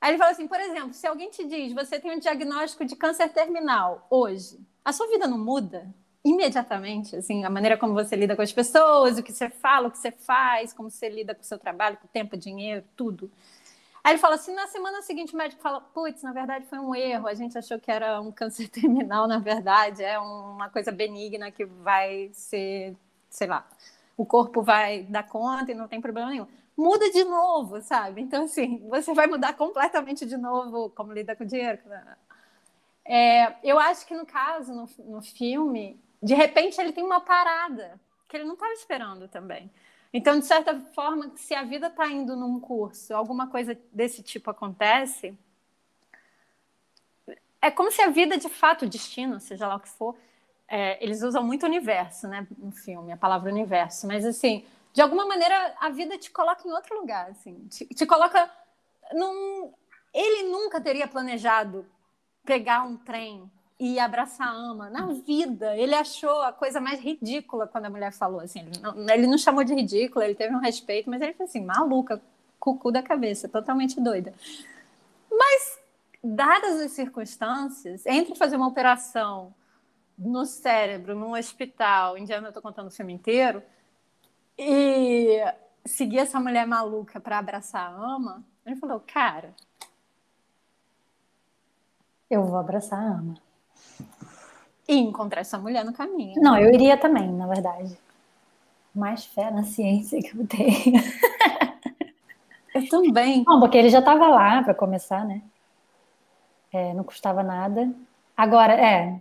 [0.00, 2.96] Aí ele fala assim, por exemplo, se alguém te diz, você tem um diagnóstico de
[2.96, 5.88] câncer terminal hoje, a sua vida não muda
[6.24, 9.90] imediatamente, assim, a maneira como você lida com as pessoas, o que você fala, o
[9.90, 13.30] que você faz, como você lida com o seu trabalho, com o tempo, dinheiro, tudo.
[14.02, 16.94] Aí ele fala assim, na semana seguinte o médico fala, putz, na verdade foi um
[16.94, 21.50] erro, a gente achou que era um câncer terminal, na verdade é uma coisa benigna
[21.50, 22.96] que vai ser,
[23.28, 23.66] sei lá,
[24.16, 26.46] o corpo vai dar conta e não tem problema nenhum.
[26.80, 28.22] Muda de novo, sabe?
[28.22, 31.78] Então, assim, você vai mudar completamente de novo como lida com o dinheiro.
[33.04, 38.00] É, eu acho que no caso, no, no filme, de repente ele tem uma parada
[38.26, 39.70] que ele não estava esperando também.
[40.10, 44.50] Então, de certa forma, se a vida está indo num curso, alguma coisa desse tipo
[44.50, 45.36] acontece,
[47.60, 50.16] é como se a vida, de fato, o destino, seja lá o que for,
[50.66, 55.26] é, eles usam muito universo, né, no filme, a palavra universo, mas assim, de alguma
[55.26, 58.50] maneira, a vida te coloca em outro lugar, assim, te, te coloca
[59.12, 59.72] num...
[60.12, 61.86] Ele nunca teria planejado
[62.44, 65.74] pegar um trem e abraçar a ama na vida.
[65.76, 68.60] Ele achou a coisa mais ridícula quando a mulher falou assim.
[68.60, 71.64] Ele não, ele não chamou de ridícula, ele teve um respeito, mas ele foi assim,
[71.64, 72.20] maluca,
[72.58, 74.34] cucu da cabeça, totalmente doida.
[75.30, 75.78] Mas,
[76.22, 79.54] dadas as circunstâncias, entre fazer uma operação
[80.18, 83.62] no cérebro, num hospital, indiano, eu tô contando o filme inteiro,
[84.58, 85.42] e
[85.84, 89.54] seguir essa mulher maluca para abraçar a ama, ele falou, cara.
[92.28, 93.34] Eu vou abraçar a ama.
[94.88, 96.40] E encontrar essa mulher no caminho.
[96.40, 97.96] Não, eu iria também, na verdade.
[98.94, 101.00] Mais fé na ciência que eu tenho.
[102.72, 103.44] Eu também.
[103.46, 105.42] Não, porque ele já estava lá para começar, né?
[106.72, 107.92] É, não custava nada.
[108.36, 109.20] Agora, é.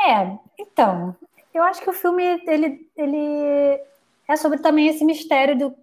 [0.00, 1.16] É, então,
[1.58, 3.80] eu acho que o filme ele, ele
[4.28, 5.74] é sobre também esse mistério do,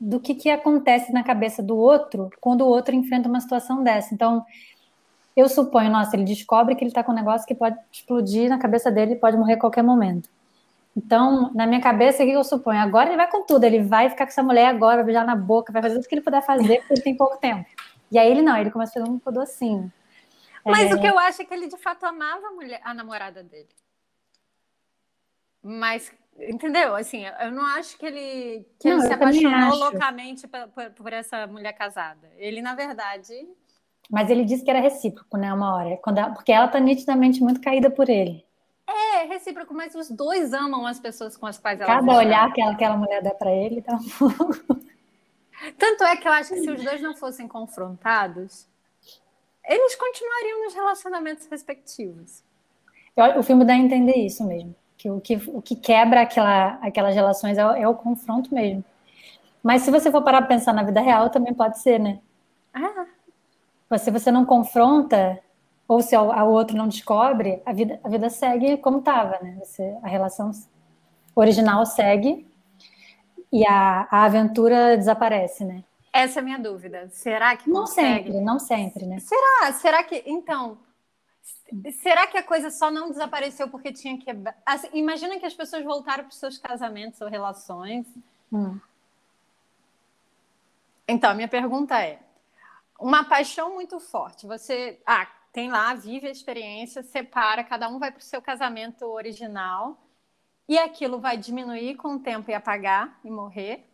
[0.00, 4.14] do que, que acontece na cabeça do outro quando o outro enfrenta uma situação dessa.
[4.14, 4.44] Então,
[5.36, 8.58] eu suponho, nossa, ele descobre que ele está com um negócio que pode explodir na
[8.58, 10.28] cabeça dele e pode morrer a qualquer momento.
[10.96, 12.80] Então, na minha cabeça, o que eu suponho?
[12.80, 15.36] Agora ele vai com tudo, ele vai ficar com essa mulher agora, vai beijar na
[15.36, 17.64] boca, vai fazer tudo que ele puder fazer, porque ele tem pouco tempo.
[18.10, 19.92] E aí ele não, ele começa a fazer um docinho.
[20.64, 20.94] Mas é...
[20.94, 23.68] o que eu acho é que ele de fato amava a, mulher, a namorada dele.
[25.62, 26.94] Mas, entendeu?
[26.94, 31.46] Assim, eu não acho que ele, que não, ele se apaixonou loucamente por, por, essa
[31.46, 32.30] mulher casada.
[32.36, 33.34] Ele, na verdade.
[34.10, 35.52] Mas ele disse que era recíproco, né?
[35.52, 35.96] Uma hora.
[35.98, 38.44] Quando ela, porque ela tá nitidamente muito caída por ele.
[38.86, 42.60] É, recíproco, mas os dois amam as pessoas com as quais ela Cada olhar que
[42.60, 43.96] aquela mulher dá para ele, tá
[45.78, 48.66] Tanto é que eu acho que se os dois não fossem confrontados,
[49.64, 52.42] eles continuariam nos relacionamentos respectivos.
[53.36, 54.74] O filme dá a entender isso mesmo.
[55.00, 58.84] Que o que, o que quebra aquela, aquelas relações é o, é o confronto mesmo.
[59.62, 62.18] Mas se você for parar para pensar na vida real, também pode ser, né?
[62.74, 63.06] Ah.
[63.98, 65.40] Se você não confronta,
[65.88, 69.56] ou se o, outro não descobre, a vida, a vida segue como estava, né?
[69.64, 70.50] Você, a relação
[71.34, 72.46] original segue
[73.50, 75.82] e a, a aventura desaparece, né?
[76.12, 77.08] Essa é a minha dúvida.
[77.10, 78.24] Será que não consegue?
[78.24, 79.18] sempre, não sempre, né?
[79.18, 79.72] Será?
[79.72, 80.76] Será que então?
[82.02, 84.30] Será que a coisa só não desapareceu porque tinha que
[84.66, 88.06] assim, imagina que as pessoas voltaram para os seus casamentos ou relações.
[88.52, 88.78] Hum.
[91.06, 92.20] Então, minha pergunta é:
[92.98, 94.46] uma paixão muito forte.
[94.46, 99.04] Você, ah, tem lá, vive a experiência, separa, cada um vai para o seu casamento
[99.06, 99.96] original
[100.68, 103.90] e aquilo vai diminuir com o tempo e apagar e morrer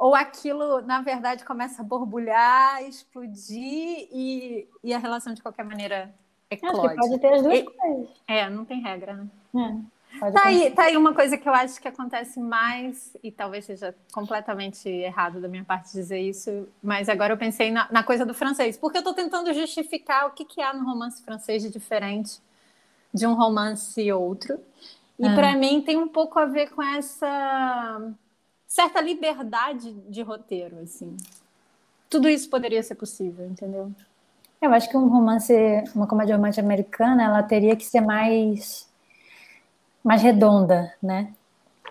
[0.00, 6.14] ou aquilo, na verdade, começa a borbulhar, explodir e, e a relação, de qualquer maneira,
[6.50, 6.88] eclode.
[6.88, 8.08] Que pode ter as duas e, coisas.
[8.26, 9.14] É, não tem regra,
[9.54, 9.84] né?
[10.22, 13.64] É, tá, aí, tá aí uma coisa que eu acho que acontece mais, e talvez
[13.64, 18.26] seja completamente errado da minha parte dizer isso, mas agora eu pensei na, na coisa
[18.26, 21.70] do francês, porque eu estou tentando justificar o que, que há no romance francês de
[21.70, 22.40] diferente
[23.12, 24.58] de um romance outro.
[25.18, 25.34] E ah.
[25.34, 28.12] para mim tem um pouco a ver com essa
[28.66, 31.16] certa liberdade de roteiro, assim.
[32.08, 33.92] Tudo isso poderia ser possível, entendeu?
[34.60, 35.52] Eu acho que um romance,
[35.94, 38.88] uma comédia romântica americana, ela teria que ser mais
[40.02, 41.32] mais redonda, né?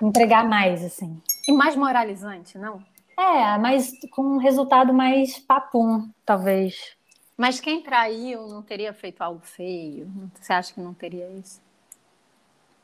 [0.01, 1.21] Entregar mais, assim.
[1.47, 2.83] E mais moralizante, não?
[3.17, 6.95] É, mas com um resultado mais papum, talvez.
[7.35, 10.09] Mas quem traiu não teria feito algo feio?
[10.39, 11.61] Você acha que não teria isso?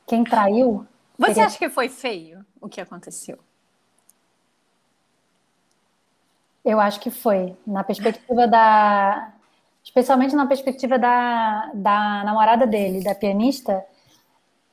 [0.05, 0.85] Quem traiu?
[1.17, 1.45] Você teria...
[1.45, 3.39] acha que foi feio o que aconteceu?
[6.63, 7.55] Eu acho que foi.
[7.65, 9.31] Na perspectiva da.
[9.85, 13.85] Especialmente na perspectiva da, da namorada dele, da pianista,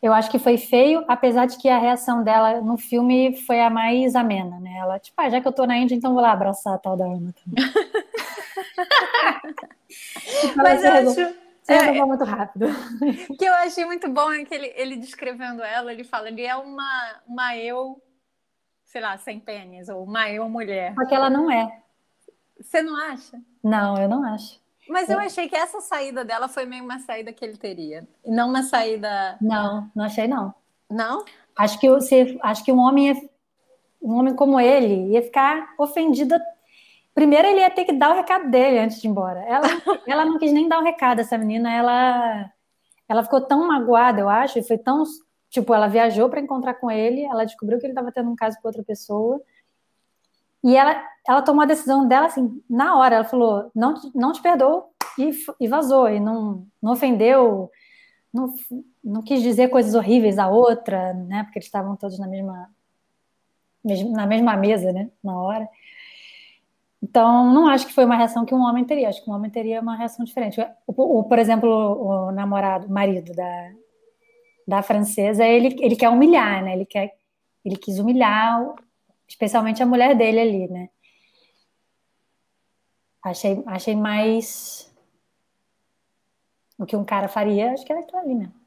[0.03, 3.71] eu acho que foi feio, apesar de que a reação dela no filme foi a
[3.71, 4.79] mais amena, né?
[4.79, 6.97] Ela, tipo, ah, já que eu tô na Índia, então vou lá abraçar a tal
[6.97, 7.65] da Ana também.
[10.57, 11.21] Mas eu acho.
[11.69, 12.67] É, muito rápido.
[13.31, 16.43] O que eu achei muito bom é que ele, ele descrevendo ela, ele fala, ele
[16.43, 18.03] é uma, uma eu,
[18.85, 20.93] sei lá, sem pênis, ou uma eu mulher.
[20.95, 21.81] Porque ela não é.
[22.61, 23.41] Você não acha?
[23.63, 24.61] Não, eu não acho.
[24.89, 28.07] Mas eu achei que essa saída dela foi meio uma saída que ele teria.
[28.25, 29.37] E não uma saída.
[29.41, 30.55] Não, não achei, não.
[30.91, 31.25] Não?
[31.57, 33.31] Acho que, você, acho que um homem ia,
[34.01, 36.35] um homem como ele ia ficar ofendido.
[37.15, 39.41] Primeiro ele ia ter que dar o recado dele antes de ir embora.
[39.41, 39.69] Ela,
[40.07, 42.51] ela não quis nem dar o recado, essa menina, ela,
[43.09, 45.05] ela ficou tão magoada, eu acho, e foi tão.
[45.51, 48.59] Tipo, ela viajou para encontrar com ele, ela descobriu que ele estava tendo um caso
[48.61, 49.41] com outra pessoa.
[50.65, 53.17] E ela, ela tomou a decisão dela assim, na hora.
[53.17, 54.85] Ela falou: não, não te perdoo
[55.19, 55.31] e,
[55.61, 56.09] e vazou.
[56.09, 57.71] E não, não ofendeu,
[58.33, 58.53] não,
[59.03, 61.45] não quis dizer coisas horríveis à outra, né?
[61.45, 62.71] Porque eles estavam todos na mesma,
[63.85, 65.11] na mesma mesa, né?
[65.23, 65.69] Na hora.
[67.03, 69.09] Então, não acho que foi uma reação que um homem teria.
[69.09, 70.61] Acho que um homem teria uma reação diferente.
[70.87, 73.73] O, o por exemplo, o, o namorado, o marido da,
[74.67, 76.75] da francesa, ele, ele quer humilhar, né?
[76.75, 77.13] Ele quer,
[77.65, 78.75] ele quis humilhar
[79.29, 80.89] especialmente a mulher dele ali, né?
[83.23, 84.93] Achei, achei mais
[86.77, 88.63] o que um cara faria, acho que era aquilo ali mesmo.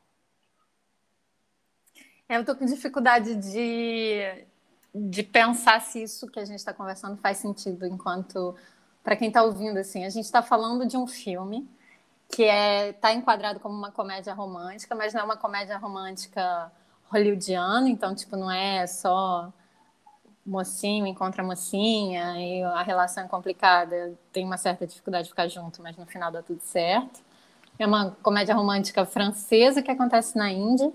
[2.28, 4.46] É, eu tô com dificuldade de,
[4.94, 8.56] de pensar se isso que a gente está conversando faz sentido enquanto
[9.04, 11.70] para quem está ouvindo assim, a gente está falando de um filme
[12.28, 16.72] que é tá enquadrado como uma comédia romântica, mas não é uma comédia romântica
[17.12, 19.54] hollywoodiana, então tipo não é só
[20.45, 25.81] mocinho encontra mocinha e a relação é complicada, tem uma certa dificuldade de ficar junto,
[25.81, 27.23] mas no final dá tudo certo.
[27.79, 30.91] É uma comédia romântica francesa que acontece na Índia.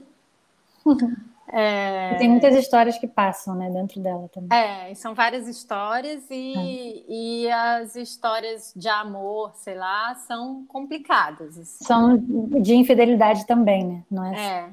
[1.53, 2.15] É...
[2.15, 4.57] Tem muitas histórias que passam, né, dentro dela também.
[4.57, 7.05] É, são várias histórias e, é.
[7.09, 11.59] e as histórias de amor, sei lá, são complicadas.
[11.59, 11.85] Assim.
[11.85, 14.05] São de infidelidade também, né?
[14.09, 14.47] Não é?
[14.47, 14.69] é.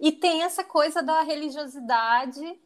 [0.00, 2.58] E tem essa coisa da religiosidade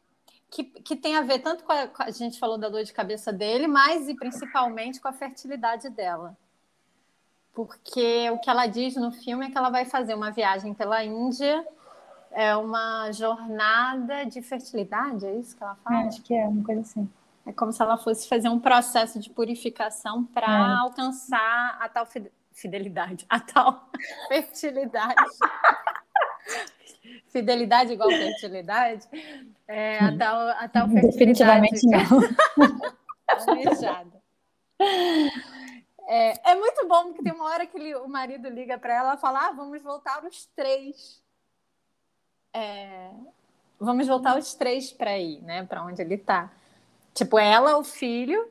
[0.51, 3.33] que, que tem a ver tanto com a, a gente falou da dor de cabeça
[3.33, 6.37] dele, mas e principalmente com a fertilidade dela
[7.57, 11.03] porque o que ela diz no filme é que ela vai fazer uma viagem pela
[11.03, 11.67] Índia,
[12.31, 16.07] é uma jornada de fertilidade, é isso que ela fala?
[16.07, 17.11] Acho que é, uma coisa assim.
[17.47, 20.75] É como se ela fosse fazer um processo de purificação para é.
[20.81, 22.07] alcançar a tal
[22.53, 23.89] fidelidade, a tal
[24.29, 25.15] fertilidade.
[27.29, 29.07] Fidelidade igual fertilidade?
[29.69, 31.13] É, a tal, a tal fertilidade.
[31.13, 32.97] Definitivamente não.
[33.49, 34.23] Almejada.
[36.09, 39.19] É, é muito bom porque tem uma hora que o marido liga para ela e
[39.19, 41.23] fala: ah, vamos voltar os três.
[42.55, 43.11] É,
[43.79, 45.65] vamos voltar os três para ir, né?
[45.65, 46.51] Para onde ele tá.
[47.13, 48.49] Tipo, ela, o filho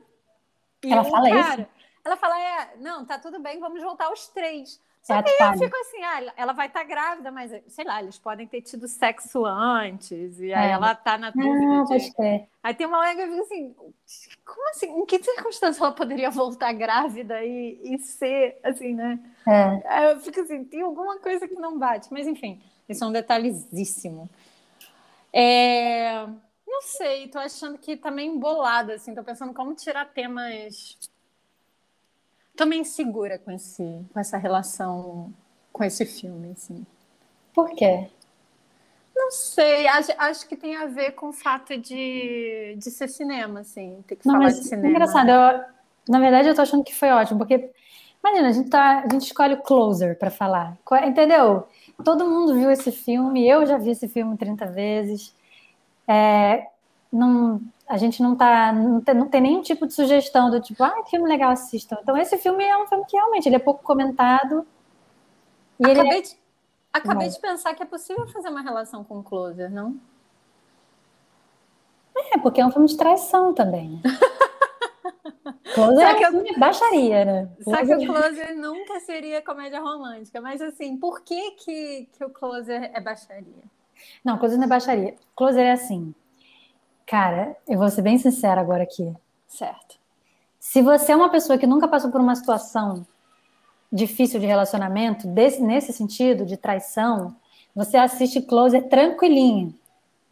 [0.84, 1.62] e ela o fala cara.
[1.62, 1.70] Isso?
[2.04, 4.80] Ela fala: é, não, tá tudo bem, vamos voltar os três.
[5.06, 8.02] Só que aí eu fico assim, ah, ela vai estar tá grávida, mas sei lá,
[8.02, 10.72] eles podem ter tido sexo antes, e aí é.
[10.72, 11.84] ela tá na dúvida.
[11.92, 12.48] Ah, de...
[12.60, 13.74] Aí tem uma hora que eu fico assim,
[14.44, 14.90] como assim?
[14.90, 19.20] Em que circunstância ela poderia voltar grávida e, e ser assim, né?
[19.46, 19.80] É.
[19.86, 23.12] Aí eu fico assim, tem alguma coisa que não bate, mas enfim, isso é um
[23.12, 24.28] detalhezíssimo.
[25.32, 26.26] É...
[26.66, 30.98] Não sei, tô achando que tá meio embolada, assim, tô pensando como tirar temas
[32.56, 35.32] tô meio insegura com, esse, com essa relação,
[35.72, 36.84] com esse filme, assim.
[37.54, 38.08] Por quê?
[39.14, 43.60] Não sei, acho, acho que tem a ver com o fato de, de ser cinema,
[43.60, 44.88] assim, ter que Não, falar de cinema.
[44.88, 45.64] É engraçado, eu,
[46.08, 47.70] na verdade eu tô achando que foi ótimo, porque
[48.22, 51.66] imagina, a gente, tá, a gente escolhe o closer para falar, entendeu?
[52.04, 55.34] Todo mundo viu esse filme, eu já vi esse filme 30 vezes.
[56.06, 56.66] É,
[57.10, 60.82] não, a gente não tá não tem, não tem nenhum tipo de sugestão do tipo,
[60.82, 61.96] ah, que filme legal assistam.
[62.02, 64.66] Então esse filme é um filme que realmente ele é pouco comentado.
[65.78, 66.22] E acabei, é...
[66.22, 66.36] de,
[66.92, 69.96] acabei de pensar que é possível fazer uma relação com o Closer, não?
[72.32, 74.00] É, porque é um filme de traição também.
[75.74, 76.58] Closer é um filme eu...
[76.58, 77.48] baixaria, né?
[77.60, 80.40] Só que o Closer nunca seria comédia romântica.
[80.40, 83.62] Mas assim, por que, que, que o Closer é baixaria?
[84.24, 85.14] Não, Closer não é baixaria.
[85.36, 86.14] Closer é assim
[87.06, 89.14] Cara, eu vou ser bem sincera agora aqui.
[89.46, 89.96] Certo.
[90.58, 93.06] Se você é uma pessoa que nunca passou por uma situação
[93.92, 97.36] difícil de relacionamento, desse, nesse sentido, de traição,
[97.74, 99.72] você assiste Closer tranquilinho.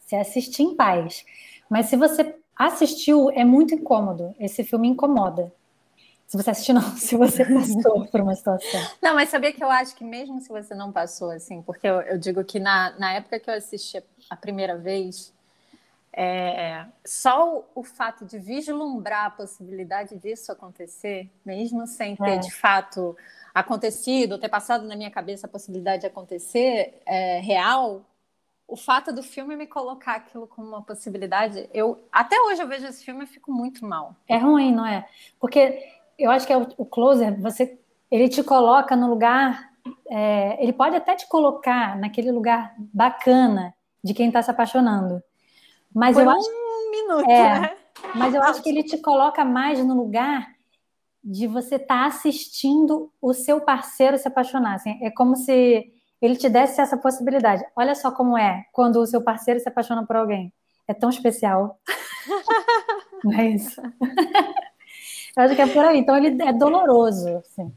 [0.01, 1.25] Você assiste em paz.
[1.69, 4.35] Mas se você assistiu, é muito incômodo.
[4.41, 5.53] Esse filme incomoda.
[6.27, 8.81] Se você assistiu, não, se você passou por uma situação.
[9.01, 12.01] Não, mas sabia que eu acho que mesmo se você não passou, assim, porque eu,
[12.03, 15.34] eu digo que na, na época que eu assisti a primeira vez,
[16.17, 22.39] é, só o, fato de vislumbrar a possibilidade disso acontecer, mesmo sem ter é.
[22.39, 23.17] de fato
[23.53, 28.05] acontecido, ter passado na minha cabeça a possibilidade de acontecer é, real,
[28.69, 32.87] o fato do filme me colocar aquilo como uma possibilidade, eu até hoje eu vejo
[32.87, 34.15] esse filme e fico muito mal.
[34.29, 35.07] É ruim, não é?
[35.41, 35.85] Porque
[36.17, 37.77] eu acho que é o, o closer, você,
[38.09, 39.73] ele te coloca no lugar,
[40.09, 45.21] é, ele pode até te colocar naquele lugar bacana de quem está se apaixonando.
[45.95, 46.51] Mas Por eu um acho,
[46.91, 47.77] minuto, é, né?
[48.15, 50.53] Mas eu acho que ele te coloca mais no lugar
[51.23, 54.75] de você estar tá assistindo o seu parceiro se apaixonar.
[54.75, 57.65] Assim, é como se ele te desse essa possibilidade.
[57.77, 60.53] Olha só como é quando o seu parceiro se apaixona por alguém.
[60.87, 61.79] É tão especial.
[63.25, 63.81] Não é isso?
[65.37, 65.99] eu acho que é por aí.
[65.99, 67.29] Então ele é doloroso.
[67.39, 67.73] Assim.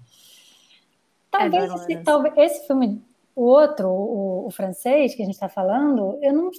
[1.31, 5.47] Talvez, é esse, talvez esse filme, o outro, o, o francês que a gente está
[5.47, 6.51] falando, eu não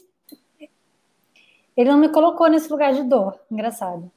[1.78, 4.10] ele não me colocou nesse lugar de dor, engraçado.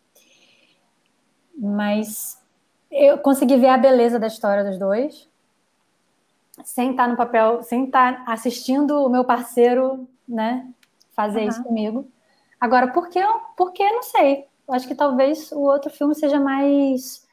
[1.55, 2.41] Mas
[2.89, 5.29] eu consegui ver a beleza da história dos dois,
[6.63, 10.67] sem estar no papel, sem estar assistindo o meu parceiro, né,
[11.11, 11.47] fazer uhum.
[11.49, 12.11] isso comigo.
[12.59, 13.21] Agora, por que,
[13.55, 14.47] por que não sei.
[14.67, 17.27] Eu acho que talvez o outro filme seja mais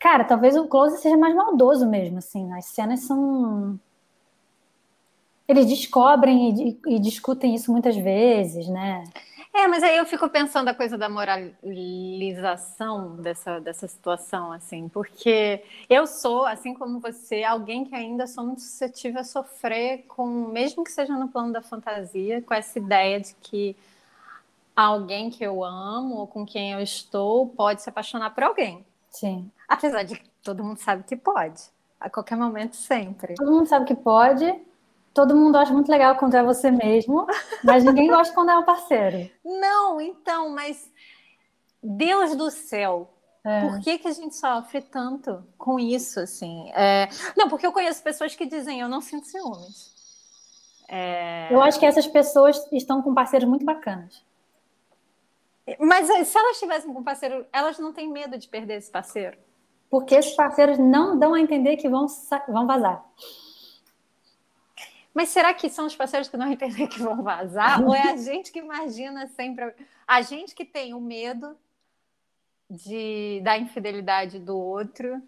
[0.00, 2.52] Cara, talvez o Close seja mais maldoso mesmo, assim.
[2.52, 3.78] As cenas são
[5.48, 9.02] eles descobrem e, e, discutem isso muitas vezes, né?
[9.54, 15.64] É, mas aí eu fico pensando a coisa da moralização dessa, dessa situação, assim, porque
[15.88, 20.84] eu sou, assim como você, alguém que ainda sou muito suscetível a sofrer com, mesmo
[20.84, 23.74] que seja no plano da fantasia, com essa ideia de que
[24.76, 28.84] alguém que eu amo ou com quem eu estou pode se apaixonar por alguém.
[29.10, 29.50] Sim.
[29.66, 31.62] Apesar de que todo mundo sabe que pode,
[31.98, 33.34] a qualquer momento, sempre.
[33.34, 34.67] Todo mundo sabe que pode,
[35.18, 37.26] todo mundo acha muito legal quando é você mesmo,
[37.64, 39.28] mas ninguém gosta quando é um parceiro.
[39.44, 40.88] Não, então, mas
[41.82, 43.10] Deus do céu,
[43.44, 43.62] É.
[43.62, 46.70] por que, que a gente sofre tanto com isso, assim?
[46.72, 49.92] É, Não, porque eu conheço pessoas que dizem, eu não sinto ciúmes.
[50.88, 54.24] É, Eu acho que essas pessoas estão com parceiros muito bacanas.
[55.80, 59.36] Mas eh, se elas tivessem com parceiro, elas não têm medo de perder esse parceiro?
[59.90, 62.06] Porque esses parceiros não dão a entender que vão,
[62.48, 63.04] vão vazar.
[65.18, 67.82] Mas será que são os parceiros que não entendem que vão vazar?
[67.84, 69.74] Ou é a gente que imagina sempre.
[70.06, 71.56] A gente que tem o medo
[72.70, 75.20] de da infidelidade do outro.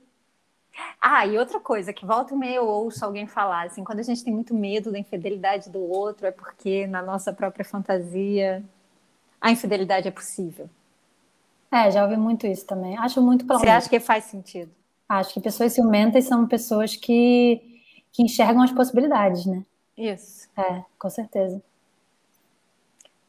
[1.01, 4.05] Ah, e outra coisa, que volta e meia eu ouço alguém falar, assim, quando a
[4.05, 8.62] gente tem muito medo da infidelidade do outro, é porque na nossa própria fantasia
[9.41, 10.70] a infidelidade é possível.
[11.72, 12.97] É, já ouvi muito isso também.
[12.97, 13.74] Acho muito Você plausível.
[13.74, 14.70] acha que faz sentido?
[15.09, 17.61] Acho que pessoas ciumentas são pessoas que,
[18.12, 19.64] que enxergam as possibilidades, né?
[19.97, 21.62] Isso, É, com certeza.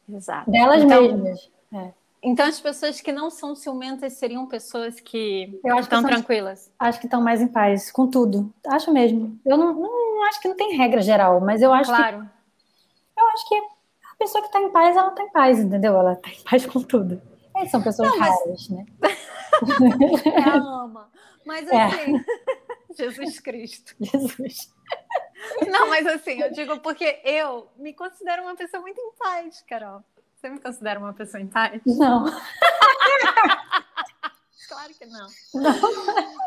[0.08, 0.50] exato.
[0.50, 1.50] Delas Então- mesmas.
[1.72, 1.92] É.
[2.24, 6.70] Então, as pessoas que não são ciumentas seriam pessoas que que estão tranquilas.
[6.78, 8.52] Acho que estão mais em paz com tudo.
[8.68, 9.38] Acho mesmo.
[9.44, 12.30] Eu não, não acho que não tem regra geral, mas eu acho que Claro.
[13.18, 15.94] eu acho que a pessoa que está em paz, ela está em paz, entendeu?
[15.98, 17.20] Ela está em paz com tudo.
[17.56, 18.86] É, são pessoas Não, mas- raras, né?
[20.36, 21.10] É a ama.
[21.44, 21.82] Mas É.
[21.82, 22.12] assim,
[22.96, 23.96] Jesus Cristo.
[24.00, 24.72] Jesus.
[25.70, 30.02] Não, mas assim, eu digo porque eu me considero uma pessoa muito em paz, Carol.
[30.36, 31.80] Você me considera uma pessoa em paz?
[31.86, 32.24] Não.
[34.68, 35.28] Claro que não.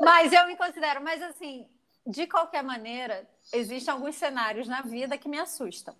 [0.02, 1.68] Mas eu me considero, mas assim,
[2.08, 5.96] de qualquer maneira, existem alguns cenários na vida que me assustam.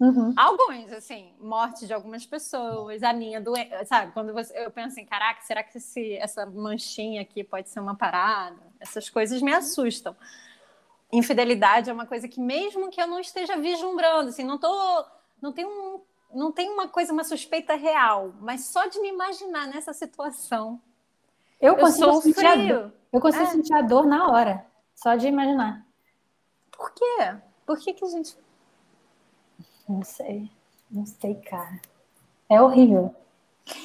[0.00, 0.34] Uhum.
[0.36, 4.12] Alguns, assim, morte de algumas pessoas, a minha doença, sabe?
[4.12, 7.94] Quando você, eu penso assim, caraca, será que esse, essa manchinha aqui pode ser uma
[7.94, 8.58] parada?
[8.80, 10.16] Essas coisas me assustam.
[11.16, 15.04] Infidelidade é uma coisa que mesmo que eu não esteja vislumbrando, assim, não tô,
[15.40, 16.00] não tem um,
[16.32, 20.80] não tem uma coisa, uma suspeita real, mas só de me imaginar nessa situação,
[21.60, 22.92] Eu eu consigo sou sentir a dor.
[23.12, 23.46] Eu consigo É.
[23.46, 25.86] sentir a dor na hora, só de imaginar.
[26.72, 27.36] Por quê?
[27.64, 28.36] Por que, que a gente
[29.88, 30.50] Não sei.
[30.90, 31.80] Não sei, cara.
[32.48, 33.14] É horrível.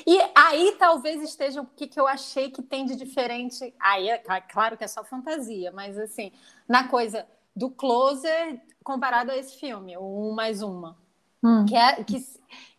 [0.05, 3.73] E aí talvez esteja o que, que eu achei que tem de diferente.
[3.79, 6.31] Aí é cla- claro que é só fantasia, mas assim,
[6.67, 7.25] na coisa
[7.55, 10.97] do closer comparado a esse filme, o Um Mais Uma.
[11.43, 11.65] Hum.
[11.65, 12.25] Que, é, que,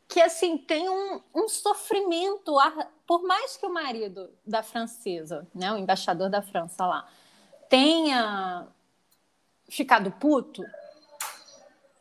[0.08, 2.56] que assim, tem um, um sofrimento,
[3.06, 7.08] por mais que o marido da francesa, né, o embaixador da França lá,
[7.68, 8.66] tenha
[9.68, 10.64] ficado puto,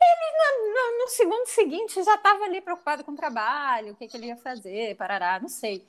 [0.02, 4.16] ele no, no- segundo seguinte já estava ali preocupado com o trabalho, o que, que
[4.16, 5.84] ele ia fazer, parará, não sei.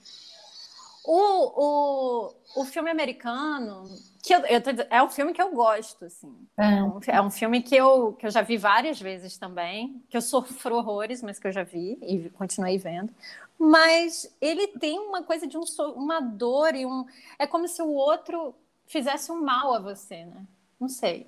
[1.04, 3.86] O, o, o filme americano,
[4.22, 6.32] que eu, eu tô é um filme que eu gosto, assim.
[6.58, 6.78] É.
[6.78, 10.16] É um, é um filme que eu, que eu já vi várias vezes também, que
[10.16, 13.12] eu sofro horrores, mas que eu já vi e continuei vendo.
[13.58, 15.64] Mas ele tem uma coisa de um,
[15.96, 17.06] uma dor e um.
[17.40, 18.54] É como se o outro
[18.86, 20.46] fizesse um mal a você, né?
[20.80, 21.28] Não sei.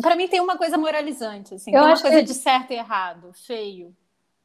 [0.00, 1.70] Para mim tem uma coisa moralizante, assim.
[1.74, 3.94] Eu tem uma coisa que- de certo e errado, feio,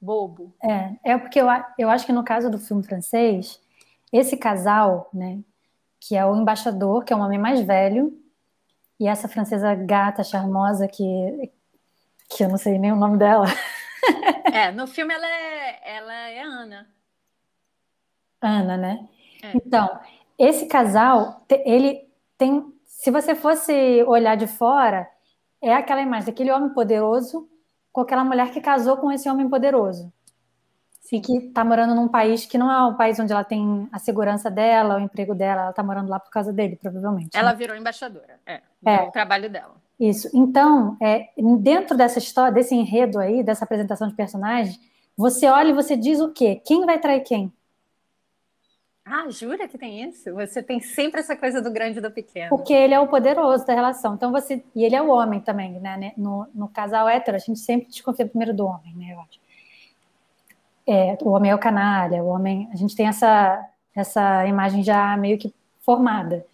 [0.02, 0.54] bobo.
[0.64, 1.48] É, é porque eu,
[1.78, 3.62] eu acho que no caso do filme francês,
[4.12, 5.40] esse casal, né,
[6.00, 8.20] que é o embaixador, que é um homem mais velho,
[9.00, 11.52] e essa francesa gata, charmosa, que,
[12.30, 13.46] que eu não sei nem o nome dela,
[14.52, 16.88] É, no filme ela é, ela é Ana.
[18.42, 19.08] Ana, né?
[19.42, 19.52] É.
[19.56, 20.00] Então,
[20.38, 22.74] esse casal, ele tem.
[22.86, 25.10] Se você fosse olhar de fora,
[25.64, 27.48] é aquela imagem daquele homem poderoso
[27.92, 30.12] com aquela mulher que casou com esse homem poderoso.
[31.12, 34.00] E que está morando num país que não é o país onde ela tem a
[34.00, 37.38] segurança dela, o emprego dela, ela está morando lá por causa dele, provavelmente.
[37.38, 37.56] Ela né?
[37.56, 38.40] virou embaixadora.
[38.48, 39.02] É, É.
[39.04, 39.76] o trabalho dela.
[40.00, 40.28] Isso.
[40.34, 44.80] Então, é, dentro dessa história, desse enredo aí, dessa apresentação de personagens,
[45.16, 46.60] você olha e você diz o quê?
[46.66, 47.54] Quem vai trair quem?
[49.06, 50.34] Ah, jura que tem isso?
[50.34, 52.50] Você tem sempre essa coisa do grande e do pequeno.
[52.50, 54.16] Porque ele é o poderoso da relação.
[54.16, 54.64] Então você.
[54.74, 56.14] E ele é o homem também, né?
[56.16, 59.14] No, no casal hétero, a gente sempre desconfia primeiro do homem, né?
[59.14, 59.44] Eu acho.
[60.88, 62.70] É, o homem é o canalha, o homem.
[62.72, 66.46] A gente tem essa, essa imagem já meio que formada.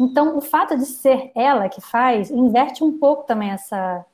[0.00, 4.04] Então, o fato de ser ela que faz, inverte um pouco também essa.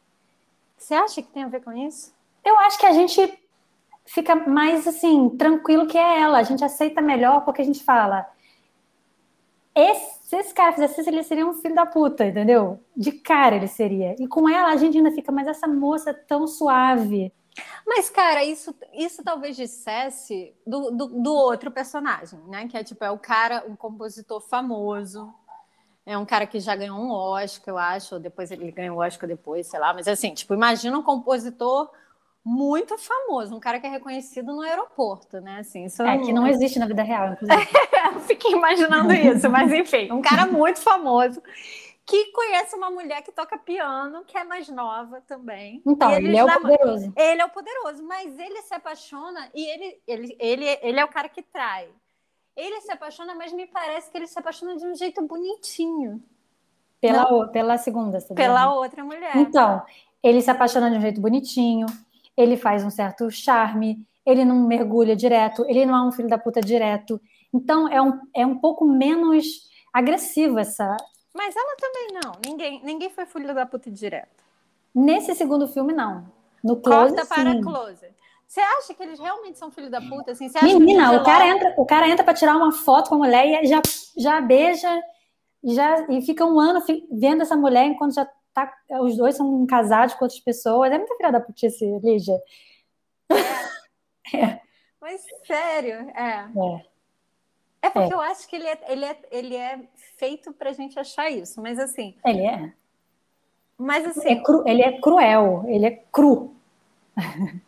[0.78, 2.14] Você acha que tem a ver com isso?
[2.42, 3.38] Eu acho que a gente
[4.04, 6.38] fica mais assim, tranquilo que é ela.
[6.38, 8.26] A gente aceita melhor porque a gente fala.
[9.74, 12.80] Esse, se esse cara fizesse isso, ele seria um filho da puta, entendeu?
[12.96, 14.14] De cara ele seria.
[14.18, 17.32] E com ela a gente ainda fica, mas essa moça é tão suave.
[17.86, 22.66] Mas, cara, isso, isso talvez dissesse do, do, do outro personagem, né?
[22.68, 25.32] Que é tipo, é o cara, um compositor famoso,
[26.06, 29.00] É um cara que já ganhou um Oscar, eu acho, ou depois ele ganhou o
[29.00, 29.94] Oscar depois, sei lá.
[29.94, 31.90] Mas assim, tipo, imagina um compositor
[32.44, 35.60] muito famoso, um cara que é reconhecido no aeroporto, né?
[35.60, 37.68] Assim, isso É, que não existe na vida real, inclusive.
[38.26, 41.42] Fiquei imaginando isso, mas enfim, um cara muito famoso
[42.06, 45.82] que conhece uma mulher que toca piano, que é mais nova também.
[45.86, 47.12] Então, ele é o poderoso.
[47.16, 51.08] Ele é o poderoso, mas ele se apaixona e ele, ele, ele, ele é o
[51.08, 51.88] cara que trai.
[52.54, 56.22] Ele se apaixona, mas me parece que ele se apaixona de um jeito bonitinho
[57.00, 59.34] Pela, pela segunda, você tá pela outra mulher.
[59.36, 59.82] Então,
[60.22, 61.86] ele se apaixona de um jeito bonitinho,
[62.36, 66.38] ele faz um certo charme, ele não mergulha direto, ele não é um filho da
[66.38, 67.20] puta direto.
[67.52, 70.96] Então, é um, é um pouco menos agressivo essa.
[71.32, 72.32] Mas ela também não.
[72.44, 74.44] Ninguém, ninguém foi filho da puta direto.
[74.94, 76.24] Nesse segundo filme, não.
[76.62, 77.60] No close, Corta para sim.
[77.60, 78.06] close.
[78.46, 80.32] Você acha que eles realmente são filho da puta?
[80.32, 83.64] Assim, Menina, o cara, entra, o cara entra para tirar uma foto com a mulher
[83.64, 83.82] e já,
[84.16, 85.02] já beija
[85.62, 86.80] e, já, e fica um ano
[87.10, 88.72] vendo essa mulher enquanto já tá.
[89.02, 90.90] Os dois são casados com outras pessoas.
[90.92, 92.40] É muita filha da putice, Lígia.
[95.00, 96.48] Mas sério, é.
[96.56, 96.86] É.
[97.82, 99.80] É porque eu acho que ele é, ele é, ele é
[100.16, 101.60] feito pra gente achar isso.
[101.60, 102.72] Mas assim, Ele é.
[103.76, 106.54] mas É assim, cru- ele é cruel, ele é cru.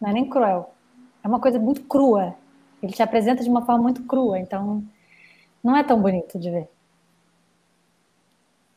[0.00, 0.74] Não é nem cruel.
[1.22, 2.34] É uma coisa muito crua.
[2.82, 4.82] Ele te apresenta de uma forma muito crua, então
[5.62, 6.68] não é tão bonito de ver.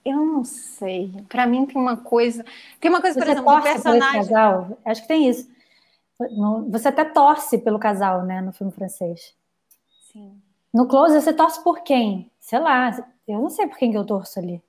[0.10, 1.12] Eu não sei.
[1.30, 2.46] Pra mim tem uma coisa.
[2.80, 4.22] Tem uma coisa, por Você exemplo, do torce por esse personagem.
[4.22, 4.78] casal?
[4.86, 5.50] Acho que tem isso.
[6.70, 9.36] Você até torce pelo casal, né, no filme francês.
[10.12, 10.42] Sim.
[10.74, 12.32] No Close, você torce por quem?
[12.40, 12.92] Sei lá,
[13.28, 14.62] eu não sei por quem que eu torço ali.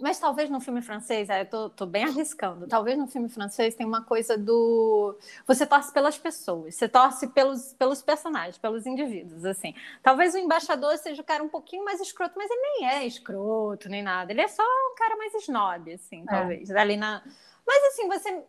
[0.00, 2.66] Mas talvez no filme francês, é, eu tô, tô bem arriscando.
[2.66, 5.16] Talvez no filme francês tem uma coisa do.
[5.46, 9.74] Você torce pelas pessoas, você torce pelos, pelos personagens, pelos indivíduos, assim.
[10.02, 13.88] Talvez o embaixador seja o cara um pouquinho mais escroto, mas ele nem é escroto,
[13.88, 14.32] nem nada.
[14.32, 16.70] Ele é só um cara mais snob, assim, talvez.
[16.70, 17.22] Ali na...
[17.66, 18.42] Mas assim, você.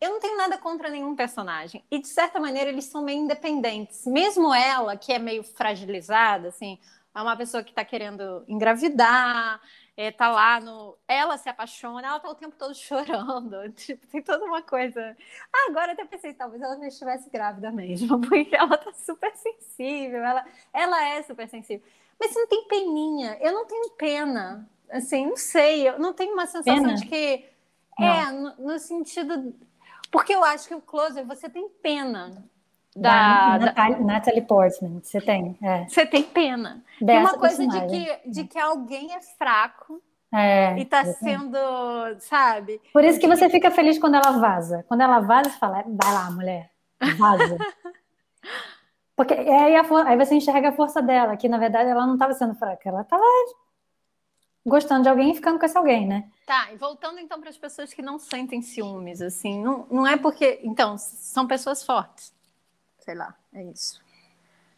[0.00, 1.82] Eu não tenho nada contra nenhum personagem.
[1.90, 4.04] E, de certa maneira, eles são meio independentes.
[4.06, 6.78] Mesmo ela, que é meio fragilizada, assim,
[7.14, 9.60] é uma pessoa que está querendo engravidar,
[9.96, 10.96] é, tá lá no.
[11.06, 13.70] Ela se apaixona, ela tá o tempo todo chorando.
[13.72, 15.16] Tipo, tem toda uma coisa.
[15.52, 19.34] Ah, agora eu até pensei, talvez ela já estivesse grávida mesmo, porque ela tá super
[19.36, 21.86] sensível, ela, ela é super sensível.
[22.18, 24.68] Mas você não tem peninha, eu não tenho pena.
[24.90, 26.94] Assim, não sei, eu não tenho uma sensação Pena?
[26.94, 27.44] de que.
[27.98, 28.06] Não.
[28.06, 29.54] É, no, no sentido.
[30.10, 32.44] Porque eu acho que o Closer, você tem pena.
[32.96, 35.58] Da, Da, da- Natalie, Natalie Portman, você tem.
[35.62, 36.84] É, Você tem pena.
[36.98, 40.00] Tem dessa uma coisa de que, de que alguém é fraco
[40.32, 41.58] É, e tá sendo,
[42.20, 42.80] sabe?
[42.92, 44.84] Por isso que você fica feliz quando ela vaza.
[44.86, 46.70] Quando ela vaza, você fala, vai lá, mulher,
[47.18, 47.58] vaza.
[49.16, 52.32] Porque aí, a aí você enxerga a força dela, que na verdade ela não estava
[52.32, 53.22] sendo fraca, ela estava
[54.66, 56.28] gostando de alguém e ficando com esse alguém, né?
[56.46, 60.16] Tá, e voltando então para as pessoas que não sentem ciúmes, assim, não, não é
[60.16, 60.58] porque.
[60.64, 62.33] Então, são pessoas fortes.
[63.04, 64.00] Sei lá, é isso.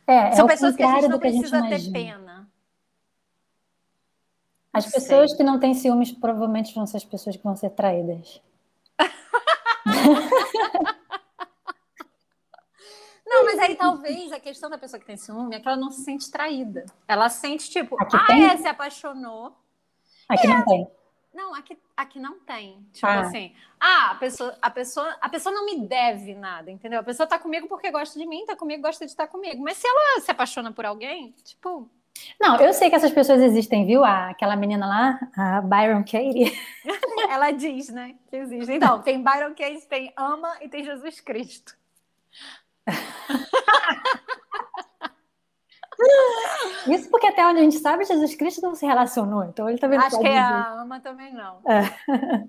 [0.05, 1.93] É, são é pessoas que a gente não do que a gente precisa ter imagina.
[1.93, 2.49] pena.
[4.73, 5.37] As Não pessoas sei.
[5.37, 8.43] que não têm ciúmes provavelmente vão ser as pessoas que vão ser traídas.
[13.25, 15.91] Não, mas aí talvez a questão da pessoa que tem ciúme é que ela não
[15.91, 16.87] se sente traída.
[17.09, 18.45] Ela sente, tipo, Aqui ah, tem?
[18.45, 19.53] é, se apaixonou.
[20.29, 20.89] Aqui não tem.
[21.37, 22.85] Não, aqui, aqui não tem.
[22.95, 23.21] Tipo Ah.
[23.21, 26.99] assim, ah, a pessoa, a, pessoa, a pessoa não me deve nada, entendeu?
[27.01, 29.63] A pessoa tá comigo porque gosta de mim, tá comigo, gosta de estar comigo.
[29.63, 31.89] Mas se ela se apaixona por alguém, tipo,
[32.41, 34.03] Não, eu sei que essas pessoas existem, viu?
[34.03, 36.51] A- Aquela menina lá, a Byron Katie.
[37.31, 38.15] ela diz, né?
[38.31, 38.73] Que existe.
[38.73, 41.77] Então, tem Byron Case, tem Ama e tem Jesus Cristo.
[46.89, 49.45] Isso porque até onde a gente sabe, Jesus Cristo não se relacionou.
[49.45, 50.39] Então ele também não Acho que é dizer.
[50.41, 51.59] a Ama também não.
[51.67, 51.83] É.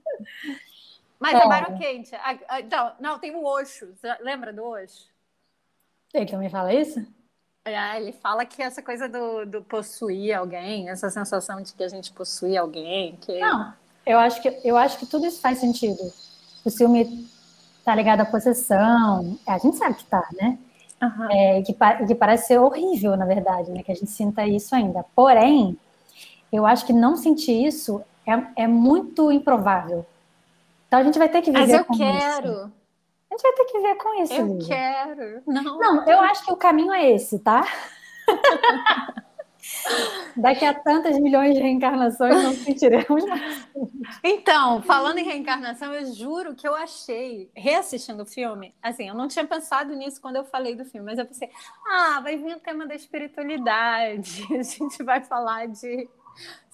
[1.20, 1.38] Mas É.
[1.44, 2.16] a Byron Kate.
[2.16, 3.94] a- a- Então, não, tem o Osho.
[3.96, 5.06] Você lembra do Osho?
[6.14, 7.06] Ele também fala isso?
[7.66, 11.90] É, ele fala que essa coisa do, do possuir alguém, essa sensação de que a
[11.90, 13.74] gente possui alguém, que Não,
[14.06, 16.00] eu acho que, eu acho que tudo isso faz sentido.
[16.64, 17.28] O ciúme
[17.84, 19.38] tá ligado à possessão.
[19.46, 20.58] A gente sabe que tá, né?
[21.02, 21.28] Aham.
[21.32, 21.74] É, que,
[22.08, 23.84] que parece ser horrível, na verdade, né?
[23.84, 25.06] Que a gente sinta isso ainda.
[25.16, 25.78] Porém,
[26.52, 30.06] eu acho que não sentir isso é, é muito improvável.
[30.88, 32.02] Então a gente vai ter que viver Mas eu com isso.
[32.04, 32.52] quero,
[33.30, 34.34] A gente vai ter que viver com isso.
[34.34, 34.68] eu Lívia.
[34.68, 35.42] quero.
[35.46, 37.64] Não, Não, eu acho que o caminho é esse, tá?
[40.36, 43.68] Daqui a tantas milhões de reencarnações não sentiremos mais.
[44.24, 49.28] Então, falando em reencarnação, eu juro que eu achei, reassistindo o filme, assim, eu não
[49.28, 51.50] tinha pensado nisso quando eu falei do filme, mas eu pensei,
[51.88, 56.08] ah, vai vir o tema da espiritualidade, a gente vai falar de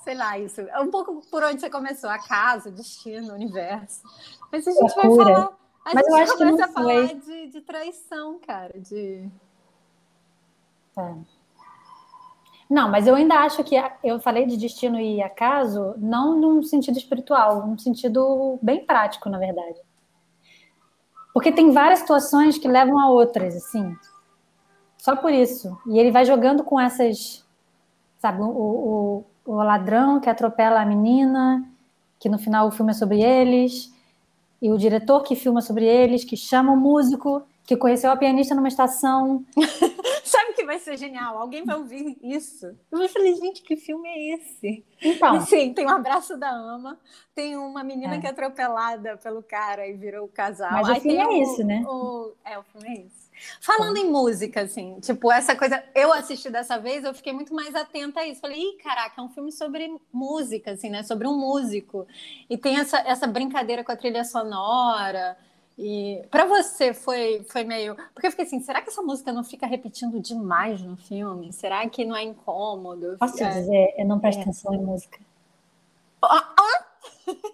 [0.03, 0.59] sei lá, isso.
[0.59, 4.03] É um pouco por onde você começou, a casa, destino, universo.
[4.51, 5.33] Mas a gente vai Loucura.
[5.33, 5.57] falar.
[5.85, 8.79] A Mas eu gente acho que começa não a falar de, de traição, cara.
[8.79, 9.29] De...
[10.97, 11.15] É.
[12.73, 16.97] Não, mas eu ainda acho que eu falei de destino e acaso, não num sentido
[16.97, 19.79] espiritual, num sentido bem prático, na verdade.
[21.31, 23.95] Porque tem várias situações que levam a outras, assim.
[24.97, 25.77] Só por isso.
[25.85, 27.45] E ele vai jogando com essas.
[28.17, 31.63] Sabe, o, o, o ladrão que atropela a menina,
[32.19, 33.93] que no final o filme é sobre eles,
[34.59, 38.55] e o diretor que filma sobre eles, que chama o músico, que conheceu a pianista
[38.55, 39.45] numa estação.
[40.63, 41.37] O que vai ser genial?
[41.37, 42.67] Alguém vai ouvir isso.
[42.89, 44.85] Eu falar, gente, que filme é esse?
[45.01, 46.97] Então, Sim, tem um abraço da ama,
[47.35, 48.19] tem uma menina É.
[48.21, 50.71] que é atropelada pelo cara e virou o casal.
[50.71, 51.83] Mas o filme é isso, né?
[51.85, 53.29] o- É, o filme é isso.
[53.59, 57.75] Falando em música, assim, tipo, essa coisa, eu assisti dessa vez, eu fiquei muito mais
[57.75, 58.39] atenta a isso.
[58.39, 61.03] Falei, ih, caraca, é um filme sobre música, assim, né?
[61.03, 62.07] Sobre um músico.
[62.49, 65.37] E tem essa, essa brincadeira com a trilha sonora.
[65.77, 67.95] E para você foi, foi meio.
[68.13, 71.51] Porque eu fiquei assim, será que essa música não fica repetindo demais no filme?
[71.51, 73.17] Será que não é incômodo?
[73.19, 73.49] Posso É.
[73.49, 74.41] dizer, eu não presto É.
[74.43, 75.19] atenção em música.
[76.21, 76.53] Ah,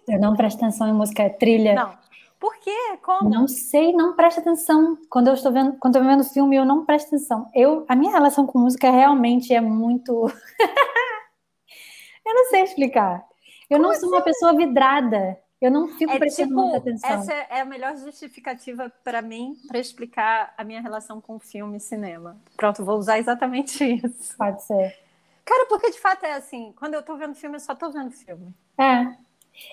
[0.07, 1.73] Eu não presto atenção em música, é trilha.
[1.75, 1.97] Não.
[2.39, 2.97] Por quê?
[3.03, 3.29] Como?
[3.29, 4.97] Não sei, não presto atenção.
[5.09, 7.49] Quando eu estou vendo, quando eu vendo filme, eu não presto atenção.
[7.53, 10.11] Eu, a minha relação com música realmente é muito.
[12.25, 13.25] eu não sei explicar.
[13.69, 15.37] Eu não sou uma pessoa vidrada.
[15.61, 17.09] Eu não fico É prestando tipo, muita atenção.
[17.09, 21.81] essa é a melhor justificativa para mim para explicar a minha relação com filme e
[21.81, 22.37] cinema.
[22.55, 24.37] Pronto, vou usar exatamente isso.
[24.37, 24.97] Pode ser.
[25.43, 28.11] Cara, porque de fato é assim, quando eu tô vendo filme, eu só tô vendo
[28.11, 28.53] filme.
[28.77, 29.07] É.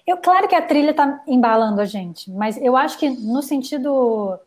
[0.04, 4.38] Eu, claro que a trilha tá embalando a gente, mas eu acho que no sentido.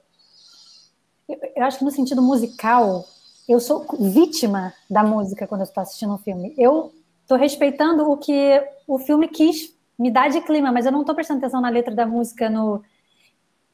[1.56, 3.06] Eu, acho que no sentido musical,
[3.48, 6.54] eu sou vítima da música quando eu estou assistindo um filme.
[6.58, 11.02] Eu estou respeitando o que o filme quis me dar de clima, mas eu não
[11.02, 12.82] estou prestando atenção na letra da música, no.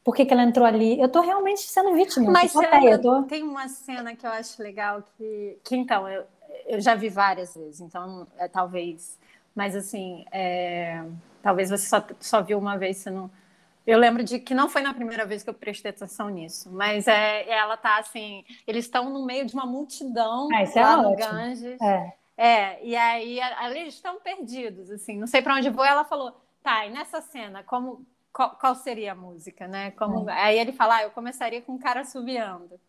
[0.03, 0.99] Por que, que ela entrou ali?
[0.99, 2.32] Eu estou realmente sendo vítima.
[2.32, 6.23] Mas eu tô, tem uma cena que eu acho legal que, que então, eu,
[6.65, 9.17] eu já vi várias vezes, então é, talvez.
[9.55, 11.03] Mas assim, é,
[11.41, 13.30] talvez você só, só viu uma vez, você não.
[13.86, 17.07] Eu lembro de que não foi na primeira vez que eu prestei atenção nisso, mas
[17.07, 21.11] é, ela tá assim, eles estão no meio de uma multidão Ah, é lá no
[21.11, 21.32] ótimo.
[21.32, 21.80] Ganges.
[21.80, 22.13] É.
[22.38, 25.86] É, e aí ali eles estão perdidos, assim, não sei para onde vou.
[25.86, 29.91] Ela falou, tá, e nessa cena, como qual, qual seria a música, né?
[29.91, 32.79] Como, Aí ele fala, ah, eu começaria com o cara subiando.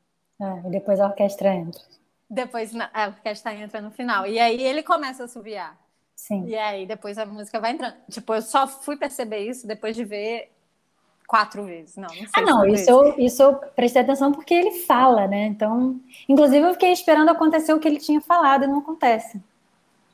[0.40, 1.80] É, e depois a orquestra entra.
[2.28, 4.26] Depois a orquestra entra no final.
[4.26, 5.78] E aí ele começa a subiar.
[6.16, 6.46] Sim.
[6.46, 7.94] E aí depois a música vai entrando.
[8.10, 10.50] Tipo, eu só fui perceber isso depois de ver
[11.26, 11.96] quatro vezes.
[11.96, 12.28] Não, não sei.
[12.34, 15.46] Ah, não, isso eu, isso eu prestei atenção porque ele fala, né?
[15.46, 19.40] Então, inclusive eu fiquei esperando acontecer o que ele tinha falado e não acontece.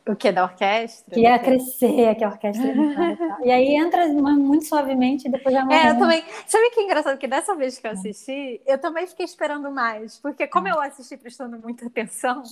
[0.05, 0.33] O que?
[0.33, 1.15] Da orquestra?
[1.15, 3.47] Que ia crescer, que a orquestra e.
[3.47, 5.89] E aí entra mas muito suavemente e depois já É, morre.
[5.91, 6.25] eu também.
[6.45, 7.17] Sabe que é engraçado?
[7.19, 10.19] Que dessa vez que eu assisti, eu também fiquei esperando mais.
[10.19, 12.43] Porque como eu assisti prestando muita atenção,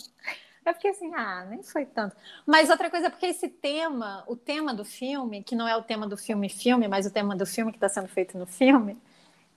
[0.64, 2.16] eu fiquei assim, ah, nem foi tanto.
[2.46, 5.82] Mas outra coisa é porque esse tema, o tema do filme, que não é o
[5.82, 8.98] tema do filme filme, mas o tema do filme que está sendo feito no filme,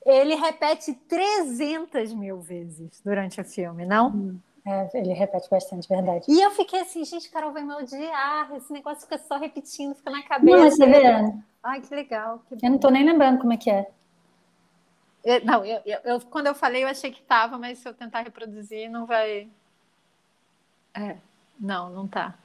[0.05, 4.41] ele repete 300 mil vezes durante o filme, não?
[4.65, 6.25] É, ele repete bastante, verdade.
[6.27, 10.09] E eu fiquei assim, gente, Carol vai me odiar, esse negócio fica só repetindo, fica
[10.09, 10.59] na Não, cabeça.
[10.59, 11.01] mas você vê,
[11.63, 12.41] Ai, que legal.
[12.57, 13.87] que eu não tô nem lembrando como é que é.
[15.23, 18.21] Eu- não, eu- eu- quando eu falei, eu achei que tava, mas se eu tentar
[18.21, 19.49] reproduzir, não vai.
[20.93, 21.17] É,
[21.59, 22.35] não, não tá.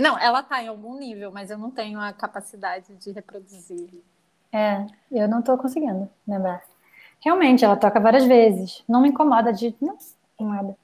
[0.00, 3.90] Não, ela tá em algum nível, mas eu não tenho a capacidade de reproduzir.
[4.52, 6.62] É, eu não tô conseguindo lembrar.
[7.20, 8.82] Realmente, ela toca várias vezes.
[8.88, 9.98] Não me incomoda de não,
[10.40, 10.76] nada.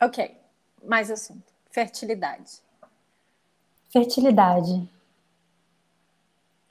[0.00, 0.36] Ok,
[0.84, 1.42] mais assunto.
[1.70, 2.60] Fertilidade.
[3.88, 4.88] Fertilidade.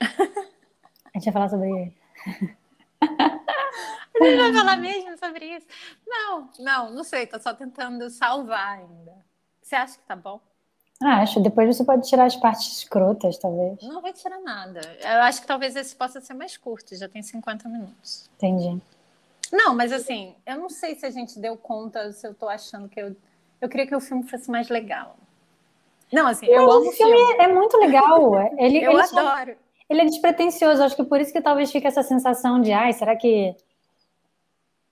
[0.00, 1.92] A gente vai falar sobre
[4.22, 5.66] Gente vai falar mesmo sobre isso?
[6.06, 9.12] Não, não, não sei, tô só tentando salvar ainda.
[9.62, 10.40] Você acha que tá bom?
[11.02, 11.40] Ah, acho.
[11.40, 13.82] Depois você pode tirar as partes escrotas, talvez.
[13.82, 14.80] Não vou tirar nada.
[15.02, 18.30] Eu acho que talvez esse possa ser mais curto, já tem 50 minutos.
[18.36, 18.80] Entendi.
[19.52, 22.88] Não, mas assim, eu não sei se a gente deu conta, se eu tô achando
[22.88, 23.14] que eu.
[23.60, 25.16] Eu queria que o filme fosse mais legal.
[26.12, 28.34] Não, assim, eu amo o filme é muito legal.
[28.58, 29.56] Ele, Eu ele, só- adoro.
[29.90, 30.82] ele é despretensioso.
[30.82, 33.54] Acho que por isso que talvez fique essa sensação de, ai, será que.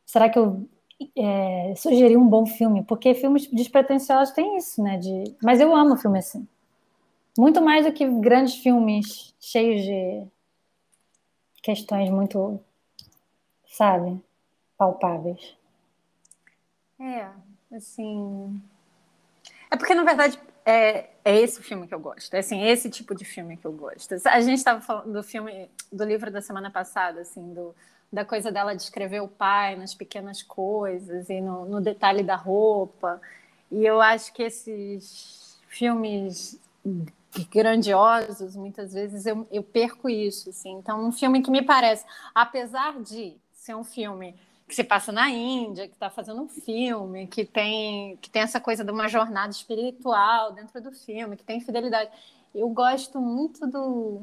[0.04, 0.68] Será que eu
[1.16, 1.74] é,
[2.16, 2.84] um bom filme?
[2.84, 4.98] Porque filmes despretensiosos têm isso, né?
[4.98, 5.36] De...
[5.42, 6.46] Mas eu amo filme assim.
[7.36, 10.26] Muito mais do que grandes filmes cheios de
[11.62, 12.60] questões muito,
[13.66, 14.20] sabe,
[14.78, 15.56] palpáveis.
[17.00, 17.28] É,
[17.74, 18.62] assim.
[19.70, 22.32] É porque, na verdade, é, é esse o filme que eu gosto.
[22.34, 24.14] É assim, esse tipo de filme que eu gosto.
[24.26, 27.74] A gente estava falando do filme, do livro da semana passada, assim, do,
[28.14, 32.36] da coisa dela de escrever o pai nas pequenas coisas e no, no detalhe da
[32.36, 33.20] roupa.
[33.70, 36.60] E eu acho que esses filmes
[37.50, 40.50] grandiosos, muitas vezes eu, eu perco isso.
[40.50, 40.72] Assim.
[40.74, 44.34] Então, um filme que me parece, apesar de ser um filme
[44.68, 48.60] que se passa na Índia, que está fazendo um filme, que tem, que tem essa
[48.60, 52.10] coisa de uma jornada espiritual dentro do filme, que tem fidelidade.
[52.54, 54.22] Eu gosto muito do.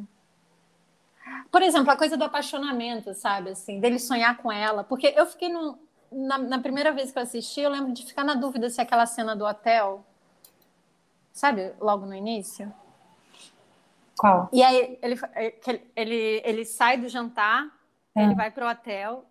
[1.52, 3.52] Por exemplo, a coisa do apaixonamento, sabe?
[3.52, 4.84] Assim, dele sonhar com ela.
[4.84, 5.78] Porque eu fiquei no,
[6.12, 9.06] na, na primeira vez que eu assisti, eu lembro de ficar na dúvida se aquela
[9.06, 10.06] cena do hotel.
[11.32, 12.72] Sabe, logo no início?
[14.18, 14.50] Qual?
[14.52, 15.20] E aí ele,
[15.96, 17.68] ele, ele sai do jantar,
[18.16, 18.24] é.
[18.24, 19.26] ele vai para o hotel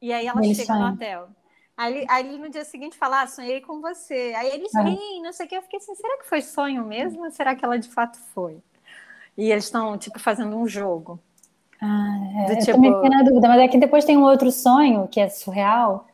[0.00, 1.28] e aí ela chega no hotel.
[1.76, 4.34] Aí, aí ele no dia seguinte fala, ah, sonhei com você.
[4.36, 4.82] Aí eles é.
[4.82, 5.56] riem, não sei o que.
[5.56, 7.24] Eu fiquei assim, será que foi sonho mesmo?
[7.24, 8.62] Ou será que ela de fato foi?
[9.36, 11.18] E eles estão, tipo, fazendo um jogo.
[11.82, 12.52] Ah, é.
[12.52, 12.72] eu tipo...
[12.72, 13.48] também fiquei na dúvida.
[13.48, 16.06] Mas é que depois tem um outro sonho, que é surreal.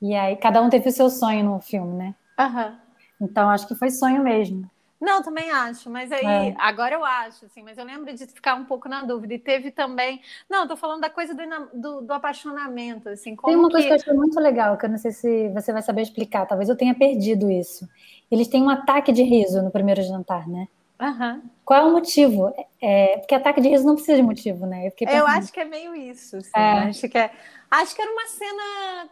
[0.00, 2.14] E aí cada um teve o seu sonho no filme, né?
[2.38, 2.78] Aham.
[3.20, 4.70] Então acho que foi sonho mesmo.
[4.98, 6.54] Não, também acho, mas aí, é.
[6.58, 9.34] agora eu acho, assim, mas eu lembro de ficar um pouco na dúvida.
[9.34, 10.22] E teve também.
[10.48, 11.42] Não, tô falando da coisa do,
[11.74, 13.36] do, do apaixonamento, assim.
[13.36, 13.72] Tem uma que...
[13.72, 16.46] coisa que eu achei muito legal, que eu não sei se você vai saber explicar,
[16.46, 17.86] talvez eu tenha perdido isso.
[18.30, 20.66] Eles têm um ataque de riso no primeiro jantar, né?
[21.00, 21.42] Uhum.
[21.64, 22.54] Qual é o motivo?
[22.80, 24.86] É, porque ataque de riso não precisa de motivo, né?
[24.86, 26.38] Eu, eu acho que é meio isso.
[26.38, 26.72] Assim, é.
[26.88, 27.30] Acho, que é,
[27.70, 29.10] acho que era uma cena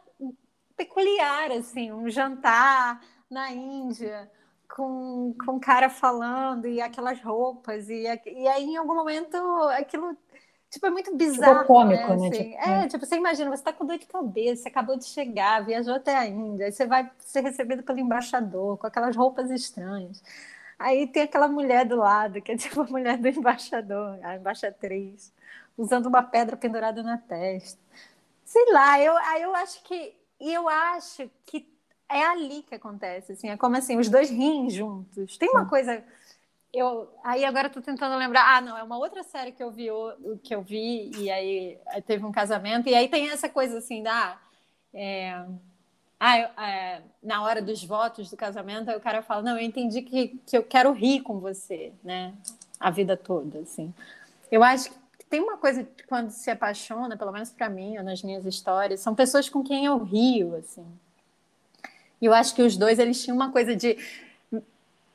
[0.77, 4.31] peculiar, assim, um jantar na Índia
[4.75, 9.37] com, com o cara falando e aquelas roupas, e, e aí em algum momento
[9.79, 10.17] aquilo
[10.75, 11.61] tipo, é muito bizarro.
[11.61, 12.17] Tipo cômico, né?
[12.17, 12.29] né?
[12.29, 12.71] Assim, tipo...
[12.71, 16.17] É, tipo, você imagina, você está com dor de cabeça, acabou de chegar, viajou até
[16.17, 20.23] a Índia, aí você vai ser recebido pelo embaixador com aquelas roupas estranhas.
[20.79, 25.33] Aí tem aquela mulher do lado, que é tipo a mulher do embaixador, a embaixatriz,
[25.77, 27.81] usando uma pedra pendurada na testa.
[28.45, 30.15] Sei lá, eu, aí eu acho que.
[30.41, 31.67] E eu acho que
[32.09, 35.39] é ali que acontece, assim, é como assim, os dois riem juntos.
[35.39, 36.05] Tem uma coisa
[36.75, 39.87] eu aí agora estou tentando lembrar, ah, não, é uma outra série que eu vi
[40.43, 44.39] que eu vi e aí teve um casamento e aí tem essa coisa assim da
[44.93, 45.45] é,
[46.19, 49.65] ah, eu, é, na hora dos votos do casamento, aí o cara fala, não, eu
[49.65, 52.33] entendi que, que eu quero rir com você, né,
[52.79, 53.93] a vida toda, assim.
[54.51, 58.05] Eu acho que tem uma coisa que quando se apaixona, pelo menos para mim, ou
[58.05, 60.87] nas minhas histórias, são pessoas com quem eu rio, assim.
[62.21, 63.99] E eu acho que os dois eles tinham uma coisa de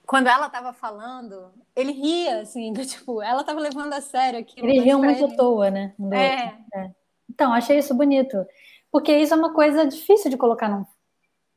[0.09, 4.67] quando ela estava falando, ele ria, assim, do, tipo, ela estava levando a sério aquilo.
[4.67, 5.93] Eles riam muito à toa, né?
[6.11, 6.79] É.
[6.79, 6.91] é.
[7.29, 8.43] Então, achei isso bonito.
[8.91, 10.85] Porque isso é uma coisa difícil de colocar num,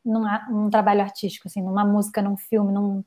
[0.04, 3.02] num, num trabalho artístico, assim, numa música, num filme, num,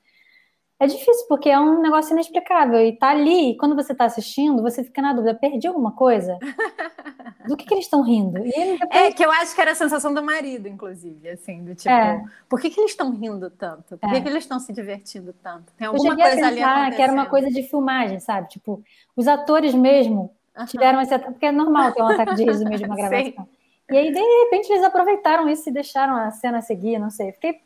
[0.78, 2.82] é difícil, porque é um negócio inexplicável.
[2.82, 6.38] E tá ali, e quando você tá assistindo, você fica na dúvida, perdi alguma coisa?
[7.48, 8.42] Do que, que eles estão rindo?
[8.42, 8.80] Depois...
[8.90, 12.24] É, que eu acho que era a sensação do marido, inclusive, assim, do tipo, é.
[12.50, 13.98] por que, que eles estão rindo tanto?
[13.98, 14.22] Por que, é.
[14.22, 15.72] que eles estão se divertindo tanto?
[15.78, 16.96] Tem alguma eu coisa ali acontecendo.
[16.96, 18.50] que era uma coisa de filmagem, sabe?
[18.50, 18.84] Tipo,
[19.16, 20.34] os atores mesmo
[20.68, 23.48] tiveram esse ataque, porque é normal ter um ataque de riso mesmo na gravação.
[23.90, 27.32] E aí, de repente, eles aproveitaram isso e deixaram a cena seguir, não sei.
[27.34, 27.62] Fiquei...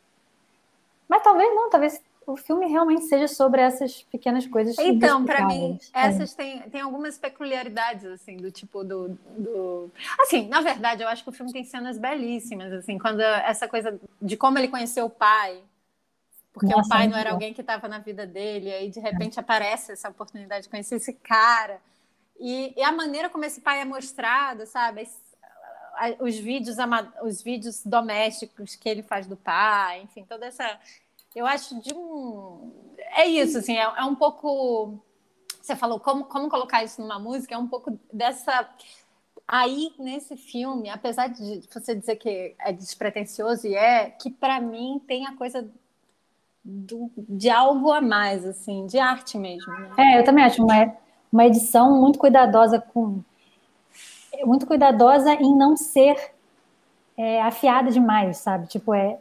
[1.08, 4.78] Mas talvez não, talvez o filme realmente seja sobre essas pequenas coisas.
[4.78, 6.06] Então, para mim, é.
[6.06, 9.90] essas têm, têm algumas peculiaridades, assim, do tipo do, do.
[10.20, 13.98] Assim, na verdade, eu acho que o filme tem cenas belíssimas, assim, quando essa coisa
[14.20, 15.60] de como ele conheceu o pai.
[16.52, 19.38] Porque Nossa, o pai não era alguém que estava na vida dele, aí de repente
[19.38, 19.40] é.
[19.40, 21.80] aparece essa oportunidade de conhecer esse cara.
[22.38, 25.08] E, e, a maneira como esse pai é mostrado, sabe?
[26.20, 26.76] Os vídeos,
[27.22, 30.78] os vídeos domésticos que ele faz do pai, enfim, toda essa
[31.34, 32.72] eu acho de um.
[33.16, 34.98] É isso, assim, é, é um pouco.
[35.60, 38.68] Você falou como, como colocar isso numa música, é um pouco dessa.
[39.46, 45.00] Aí, nesse filme, apesar de você dizer que é despretensioso, e é, que para mim
[45.06, 45.68] tem a coisa
[46.64, 49.72] do, de algo a mais, assim, de arte mesmo.
[49.72, 49.94] Né?
[49.98, 50.96] É, eu também acho uma,
[51.32, 53.22] uma edição muito cuidadosa com.
[54.44, 56.16] Muito cuidadosa em não ser
[57.16, 58.66] é, afiada demais, sabe?
[58.66, 59.18] Tipo, é,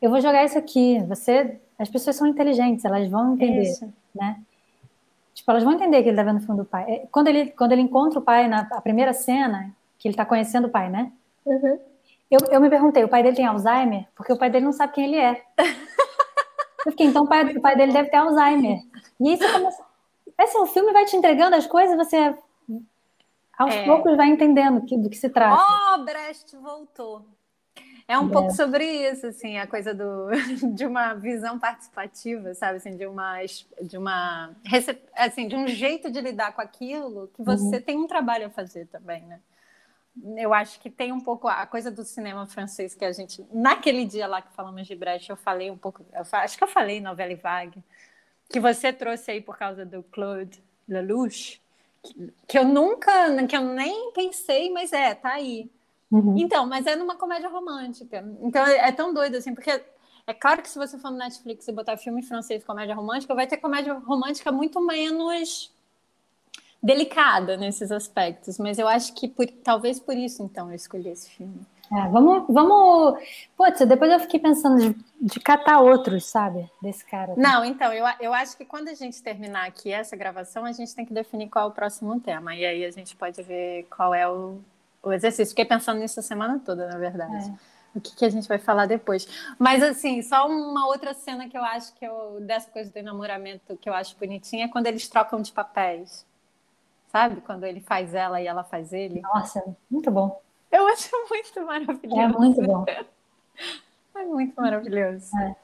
[0.00, 0.98] eu vou jogar isso aqui.
[1.08, 3.92] Você, as pessoas são inteligentes, elas vão entender, isso.
[4.14, 4.40] né?
[5.34, 6.84] Tipo, elas vão entender que ele tá vendo o fundo do pai.
[6.88, 10.66] É, quando ele, quando ele encontra o pai na primeira cena, que ele tá conhecendo
[10.66, 11.12] o pai, né?
[11.44, 11.78] Uhum.
[12.30, 14.06] Eu, eu me perguntei, o pai dele tem Alzheimer?
[14.16, 15.42] Porque o pai dele não sabe quem ele é.
[16.84, 18.78] Eu fiquei, então o pai, o pai dele deve ter Alzheimer.
[19.20, 19.84] E aí você começa.
[20.38, 22.34] Assim, o filme vai te entregando as coisas, você
[23.62, 23.84] aos é.
[23.84, 25.62] poucos vai entendendo que, do que se trata.
[25.62, 27.26] Oh, Brecht voltou.
[28.08, 28.32] É um é.
[28.32, 30.28] pouco sobre isso, assim, a coisa do,
[30.74, 33.38] de uma visão participativa, sabe, assim, de uma,
[33.80, 34.50] de uma,
[35.14, 37.82] assim, de um jeito de lidar com aquilo que você uhum.
[37.82, 39.40] tem um trabalho a fazer também, né?
[40.36, 44.04] Eu acho que tem um pouco a coisa do cinema francês que a gente, naquele
[44.04, 47.32] dia lá que falamos de Brecht, eu falei um pouco, acho que eu falei novela
[47.32, 47.82] e vague,
[48.50, 51.61] que você trouxe aí por causa do Claude Lelouch,
[52.48, 55.70] que, eu nunca, que eu nem pensei, mas é, tá aí
[56.12, 56.36] Uhum.
[56.36, 58.22] Então, mas é numa comédia romântica.
[58.42, 59.70] Então é, é, tão doido assim, porque
[60.26, 63.46] é claro que se você for no Netflix e botar filme francês comédia romântica, vai
[63.46, 65.72] ter comédia romântica muito menos
[66.82, 68.58] delicada nesses aspectos.
[68.58, 71.62] Mas eu acho que por, talvez por isso, então, eu escolhi esse filme.
[71.94, 73.22] É, vamos, vamos.
[73.54, 76.70] Putz, depois eu fiquei pensando de, de catar outros, sabe?
[76.80, 77.34] Desse cara.
[77.36, 80.94] Não, então, eu, eu acho que quando a gente terminar aqui essa gravação, a gente
[80.94, 82.54] tem que definir qual é o próximo tema.
[82.54, 84.58] E aí a gente pode ver qual é o,
[85.02, 85.50] o exercício.
[85.50, 87.50] Fiquei pensando nisso a semana toda, na verdade.
[87.50, 87.72] É.
[87.94, 89.28] O que, que, a gente vai falar depois.
[89.58, 93.76] Mas, assim, só uma outra cena que eu acho que eu, dessa coisa do enamoramento
[93.76, 96.24] que eu acho bonitinha é quando eles trocam de papéis.
[97.08, 97.42] Sabe?
[97.42, 99.20] Quando ele faz ela e ela faz ele.
[99.20, 100.40] Nossa, muito bom.
[100.72, 102.20] Eu acho muito maravilhoso.
[102.20, 102.84] É muito bom.
[104.14, 105.30] É muito maravilhoso.
[105.38, 105.56] É.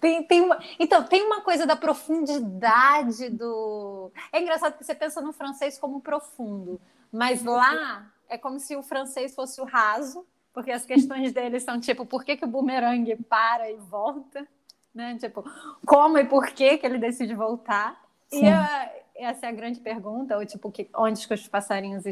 [0.00, 0.58] Tem, tem uma...
[0.78, 4.10] Então, tem uma coisa da profundidade do.
[4.32, 6.80] É engraçado que você pensa no francês como profundo,
[7.12, 11.78] mas lá é como se o francês fosse o raso, porque as questões dele são
[11.78, 14.46] tipo, por que, que o bumerangue para e volta?
[14.94, 15.18] Né?
[15.18, 15.44] Tipo,
[15.86, 18.02] como e por que, que ele decide voltar?
[18.28, 18.46] Sim.
[18.46, 22.06] E a, essa é a grande pergunta, ou tipo, que, onde que os passarinhos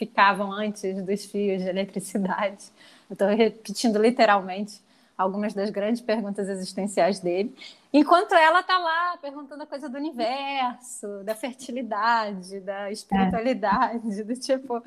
[0.00, 2.64] ficavam antes dos fios de eletricidade?
[3.08, 4.80] Eu estou repetindo literalmente
[5.16, 7.54] algumas das grandes perguntas existenciais dele,
[7.92, 14.24] enquanto ela está lá perguntando a coisa do universo, da fertilidade, da espiritualidade, é.
[14.24, 14.82] do tipo,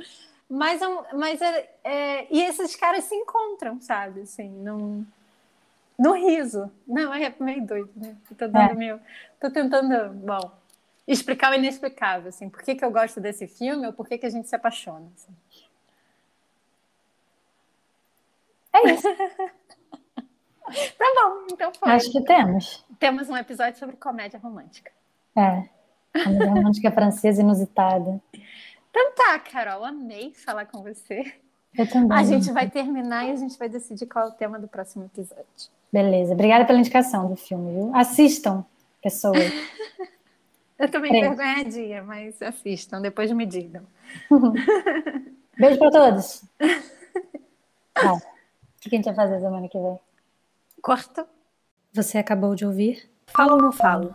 [0.50, 4.22] mas, é mas é, é, e esses caras se encontram, sabe?
[4.22, 5.06] Assim, num,
[6.00, 6.72] no riso.
[6.88, 8.16] Não, é meio doido, né?
[8.36, 8.74] Tô, dando é.
[8.74, 9.00] meio,
[9.40, 10.52] tô tentando, bom,
[11.08, 12.50] explicar o inexplicável, assim.
[12.50, 15.08] Por que, que eu gosto desse filme ou por que, que a gente se apaixona,
[15.16, 15.34] assim.
[18.74, 19.08] É isso.
[20.98, 21.92] tá bom, então foi.
[21.92, 22.86] Acho que temos.
[23.00, 24.92] Temos um episódio sobre comédia romântica.
[25.36, 25.70] É.
[26.24, 28.22] Comédia romântica francesa inusitada.
[28.90, 31.34] Então tá, Carol, amei falar com você.
[31.78, 32.18] Eu também.
[32.18, 35.06] A gente vai terminar e a gente vai decidir qual é o tema do próximo
[35.06, 35.46] episódio.
[35.92, 36.34] Beleza.
[36.34, 37.96] Obrigada pela indicação do filme, viu?
[37.96, 38.66] Assistam,
[39.02, 39.38] pessoas.
[40.84, 41.38] Eu também Três.
[41.38, 43.84] vergonhadinha, mas assistam, depois me digam.
[45.58, 46.44] Beijo para todos.
[47.94, 48.12] Tá.
[48.12, 48.20] O
[48.82, 50.00] que a gente vai fazer semana que vem?
[50.82, 51.28] Corto.
[51.94, 53.08] Você acabou de ouvir?
[53.28, 54.12] Falo ou não falo?